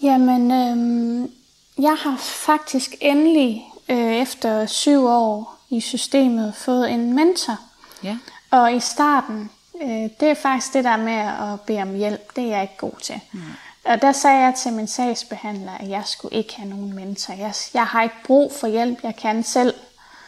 [0.01, 1.31] jamen øhm,
[1.79, 7.59] jeg har faktisk endelig øh, efter syv år i systemet fået en mentor.
[8.03, 8.17] Ja.
[8.51, 9.49] Og i starten,
[9.81, 12.77] øh, det er faktisk det der med at bede om hjælp, det er jeg ikke
[12.77, 13.19] god til.
[13.33, 13.41] Mm.
[13.85, 17.33] Og der sagde jeg til min sagsbehandler, at jeg skulle ikke have nogen mentor.
[17.33, 19.73] Jeg, jeg har ikke brug for hjælp, jeg kan selv.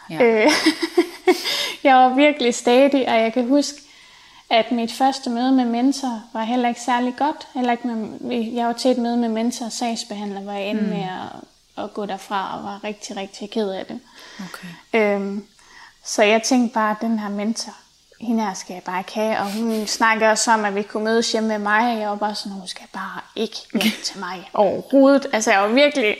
[0.10, 0.24] Ja.
[0.24, 0.51] Øh,
[1.84, 3.82] jeg var virkelig stadig, og jeg kan huske,
[4.49, 7.47] at mit første møde med mentor var heller ikke særlig godt.
[7.53, 10.84] Heller ikke med, jeg var til et møde med mentor og sagsbehandler, hvor jeg endte
[10.84, 10.89] mm.
[10.89, 13.99] med at, at gå derfra og var rigtig, rigtig ked af det.
[14.39, 14.68] Okay.
[14.93, 15.45] Øhm,
[16.03, 17.74] så jeg tænkte bare, at den her mentor,
[18.22, 21.03] hende her skal jeg bare ikke have, og hun snakker også om, at vi kunne
[21.03, 24.20] mødes hjemme med mig, og jeg var bare sådan, hun skal bare ikke hjem til
[24.20, 25.28] mig overhovedet.
[25.34, 26.18] Altså jeg var virkelig,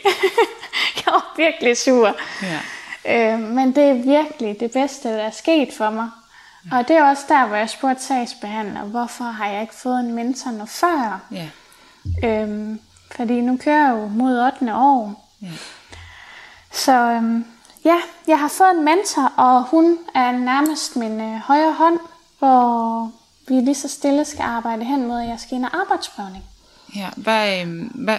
[1.04, 2.16] jeg var virkelig sur.
[2.42, 2.60] Ja.
[3.08, 6.10] Øh, men det er virkelig det bedste, der er sket for mig.
[6.72, 10.14] Og det er også der, hvor jeg spurgte sagsbehandler, hvorfor har jeg ikke fået en
[10.14, 11.20] mentor noget før?
[11.30, 11.48] Ja.
[12.24, 12.80] Øhm,
[13.16, 14.74] fordi nu kører jeg jo mod 8.
[14.74, 15.28] år.
[15.42, 15.46] Ja.
[16.72, 17.44] Så øhm,
[17.84, 17.96] ja,
[18.26, 21.98] jeg har fået en mentor, og hun er nærmest min øh, højre hånd,
[22.38, 23.12] hvor
[23.48, 26.44] vi lige så stille skal arbejde hen mod, at jeg skal ind og arbejdsprøvning.
[26.96, 28.18] Ja, hvad, øhm, hvad,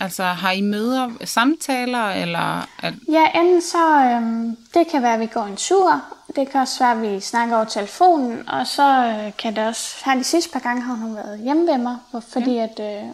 [0.00, 5.20] altså har I møder, samtaler, eller at, Ja, enten så, øhm, det kan være, at
[5.20, 6.02] vi går en tur.
[6.36, 8.48] Det kan også være, at vi snakker over telefonen.
[8.48, 11.66] Og så øh, kan det også, her de sidste par gange har hun været hjemme
[11.66, 11.96] ved mig,
[12.32, 12.62] fordi ja.
[12.62, 13.08] at, øh,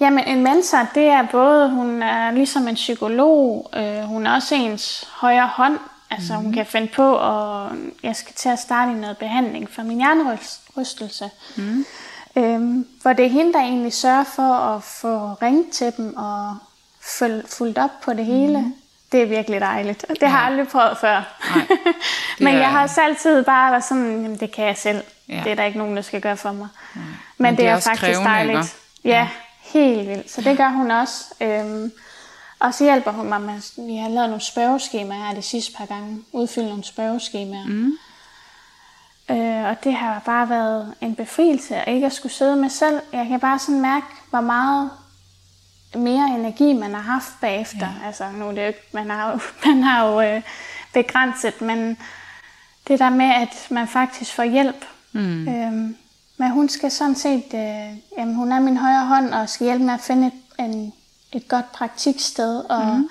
[0.00, 4.54] jamen en mentor, det er både, hun er ligesom en psykolog, øh, hun er også
[4.54, 5.78] ens højre hånd.
[6.10, 6.42] Altså mm.
[6.42, 7.72] hun kan finde på, og
[8.02, 11.30] jeg skal til at starte i noget behandling for min hjernerystelse.
[11.56, 11.84] Mm.
[12.36, 16.56] Øhm, hvor det er hende, der egentlig sørger for at få ringet til dem og
[17.48, 18.60] fulgt op på det hele.
[18.60, 18.74] Mm.
[19.12, 20.04] Det er virkelig dejligt.
[20.20, 21.38] Det har jeg aldrig prøvet før.
[21.56, 21.66] Nej,
[22.50, 25.02] Men jeg har også altid bare været sådan, jamen, det kan jeg selv.
[25.28, 25.34] Ja.
[25.34, 25.42] Ja.
[25.44, 26.68] Det er der ikke nogen, der skal gøre for mig.
[26.94, 27.04] Men,
[27.38, 28.58] Men det, det er er, faktisk krævende, dejligt.
[28.58, 28.68] ikke?
[29.04, 29.28] Ja, ja,
[29.60, 30.30] helt vildt.
[30.30, 31.24] Så det gør hun også.
[31.40, 31.92] Øhm,
[32.58, 35.86] og så hjælper hun mig med, vi har lavet nogle spørgeskemaer her de sidste par
[35.86, 36.22] gange.
[36.32, 37.66] Udfyldt nogle spørgeskemaer.
[37.66, 37.92] Mm.
[39.30, 43.00] Øh, og det har bare været en befrielse at ikke at skulle sidde med selv.
[43.12, 44.90] Jeg kan bare sådan mærke, hvor meget
[45.94, 47.86] mere energi man har haft bagefter.
[48.02, 48.06] Ja.
[48.06, 50.42] Altså nu er det jo ikke, man har jo, man har jo øh,
[50.92, 51.98] begrænset, men
[52.88, 54.84] det der med, at man faktisk får hjælp.
[55.12, 55.48] Mm.
[55.48, 55.96] Øhm,
[56.36, 59.84] men hun skal sådan set, øh, jamen hun er min højre hånd og skal hjælpe
[59.84, 60.92] med at finde et, en,
[61.32, 62.64] et godt praktiksted.
[62.70, 63.08] Og mm.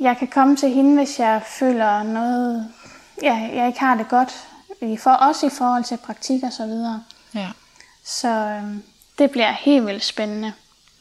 [0.00, 2.68] jeg kan komme til hende, hvis jeg føler noget,
[3.22, 4.46] ja, jeg ikke har det godt.
[4.98, 7.04] For, også i forhold til praktik og så videre.
[7.34, 7.48] ja.
[8.04, 8.82] Så øhm,
[9.18, 10.52] det bliver helt vildt spændende.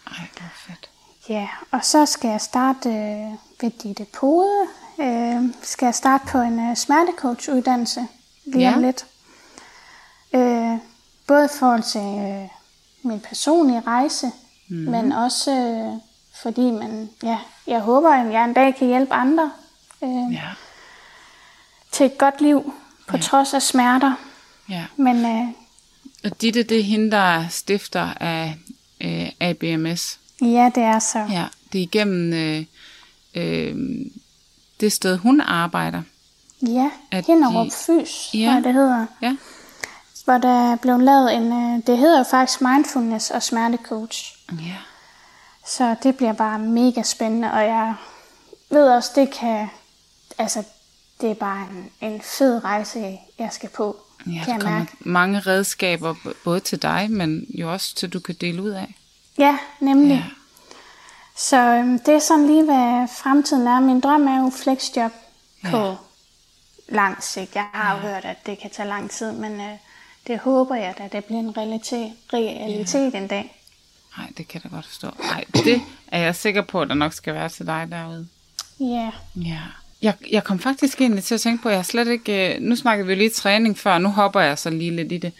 [0.07, 0.89] Ej, hvor fedt.
[1.29, 4.67] Ja, og så skal jeg starte øh, ved Ditte Pode.
[4.99, 8.07] Øh, skal jeg starte på en øh, smertecoach-uddannelse
[8.45, 8.85] lige om Ja.
[8.87, 9.05] lidt.
[10.33, 10.77] Øh,
[11.27, 12.49] både i forhold til øh,
[13.03, 14.31] min personlige rejse,
[14.67, 14.75] mm.
[14.75, 15.99] men også øh,
[16.41, 19.51] fordi man, ja, jeg håber, at jeg en dag kan hjælpe andre
[20.03, 20.49] øh, Ja,
[21.91, 22.73] til et godt liv
[23.07, 23.21] på Ja.
[23.21, 24.13] trods af smerter.
[24.69, 24.85] ja.
[24.97, 25.47] Men øh,
[26.23, 28.57] Og Ditte, det er hende, der er stifter af
[29.01, 30.19] øh, ABMS.
[30.41, 31.19] ja, det er så.
[31.19, 32.65] Ja, det er igennem øh,
[33.35, 33.75] øh,
[34.79, 36.01] det sted, hun arbejder.
[36.61, 38.51] Ja, At Hinderup de- Fys, ja.
[38.51, 39.05] hvad det hedder.
[39.21, 39.35] Ja,
[40.25, 44.33] hvor der blev lavet en, øh, det hedder jo faktisk mindfulness og smertecoach.
[44.51, 44.75] ja.
[45.67, 47.93] Så det bliver bare mega spændende, og jeg
[48.69, 49.67] ved også, det kan,
[50.37, 50.63] altså
[51.21, 53.97] det er bare en, en fed rejse, jeg skal på,
[54.27, 54.91] Ja, kan jeg mærke.
[54.99, 58.95] mange redskaber, både til dig, men jo også til, du kan dele ud af.
[59.37, 60.09] Ja, nemlig.
[60.09, 60.15] Ja.
[60.15, 60.23] Ja.
[61.37, 63.79] Så øhm, det er sådan lige, hvad fremtiden er.
[63.79, 65.11] Min drøm er jo flexjob
[65.63, 65.71] Ja.
[65.71, 65.95] på
[66.89, 67.55] lang sigt.
[67.55, 69.77] Jeg har jo hørt, at det kan tage lang tid, men øh,
[70.27, 73.61] det håber jeg, at det bliver en realitet, realitet en dag.
[74.17, 75.07] Nej, det kan jeg da godt forstå.
[75.19, 78.27] Nej, det er jeg sikker på, at der nok skal være til dig derude.
[78.79, 79.11] Ja.
[79.35, 79.59] Ja.
[80.05, 82.55] Jeg, jeg kom faktisk egentlig til at tænke på, at jeg slet ikke...
[82.55, 85.33] øh, Nu snakkede vi lige træning før, nu hopper jeg så lige lidt i det.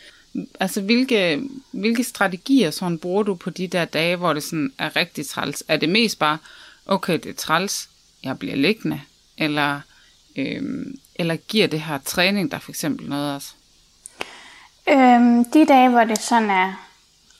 [0.60, 1.42] Altså, hvilke,
[1.72, 5.64] hvilke strategier sådan bruger du på de der dage, hvor det sådan er rigtig træls?
[5.68, 6.38] Er det mest bare,
[6.86, 7.90] okay, det er træls,
[8.24, 9.02] jeg bliver liggende?
[9.38, 9.82] Eller,
[10.36, 13.50] øhm, eller giver det her træning der for eksempel noget også?
[14.90, 16.88] Øhm, de dage, hvor det sådan er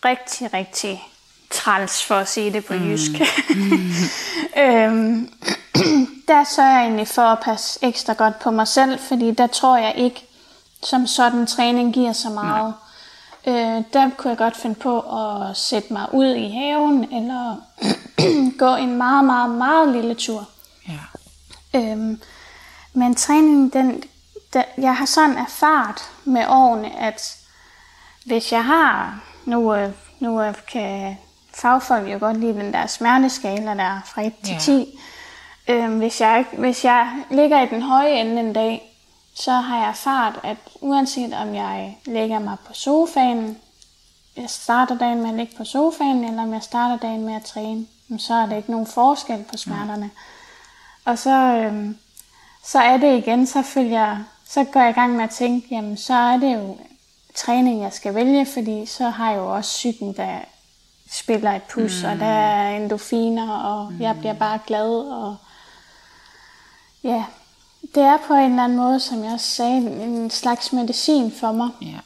[0.06, 1.04] rigtig, rigtig
[1.50, 2.92] træls, for at sige det på mm.
[2.92, 3.12] jysk,
[4.64, 5.30] øhm,
[6.28, 9.78] der sørger jeg egentlig for at passe ekstra godt på mig selv, fordi der tror
[9.78, 10.28] jeg ikke,
[10.84, 12.74] som sådan træning giver så meget.
[13.48, 17.56] Øh, der kunne jeg godt finde på at sætte mig ud i haven, eller
[18.66, 20.48] gå en meget, meget, meget lille tur.
[20.88, 21.00] Ja.
[21.80, 22.22] Øhm,
[22.94, 24.04] men træningen, den,
[24.54, 27.38] den, jeg har sådan erfaret med årene, at
[28.26, 31.18] hvis jeg har, nu, øh, nu øh, kan
[31.54, 34.60] fagfolk jo godt lide den der smerteskala der fra 1 til Ja.
[34.60, 35.00] 10.
[35.68, 38.92] Øhm, hvis, jeg, hvis jeg ligger i den høje ende en dag,
[39.34, 43.58] så har jeg erfaret, at uanset om jeg lægger mig på sofaen,
[44.38, 47.44] jeg starter dagen med at ligge på sofaen, eller om jeg starter dagen med at
[47.44, 47.86] træne,
[48.18, 50.10] så er der ikke nogen forskel på smerterne.
[51.06, 51.98] Og så, øhm,
[52.64, 55.68] så er det igen, så følger jeg, så går jeg i gang med at tænke,
[55.72, 56.78] jamen så er det jo
[57.36, 60.40] træning, jeg skal vælge, fordi så har jeg jo også psyken, der
[61.12, 62.10] spiller et pus, mm.
[62.10, 64.02] og der er endorfiner, og mm.
[64.02, 65.36] jeg bliver bare glad, og
[67.06, 67.26] ja,
[67.96, 71.52] Det er på en eller anden måde, som jeg også sagde, en slags medicin for
[71.52, 71.70] mig.
[71.82, 72.00] Ja.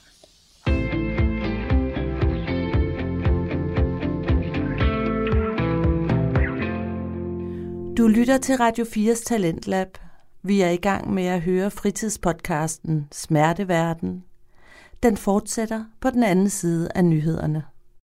[7.97, 9.97] Du lytter til Radio 4's Talentlab.
[10.41, 14.23] Vi er i gang med at høre fritidspodcasten Smerteverden.
[15.03, 17.63] Den fortsætter på den anden side af nyhederne.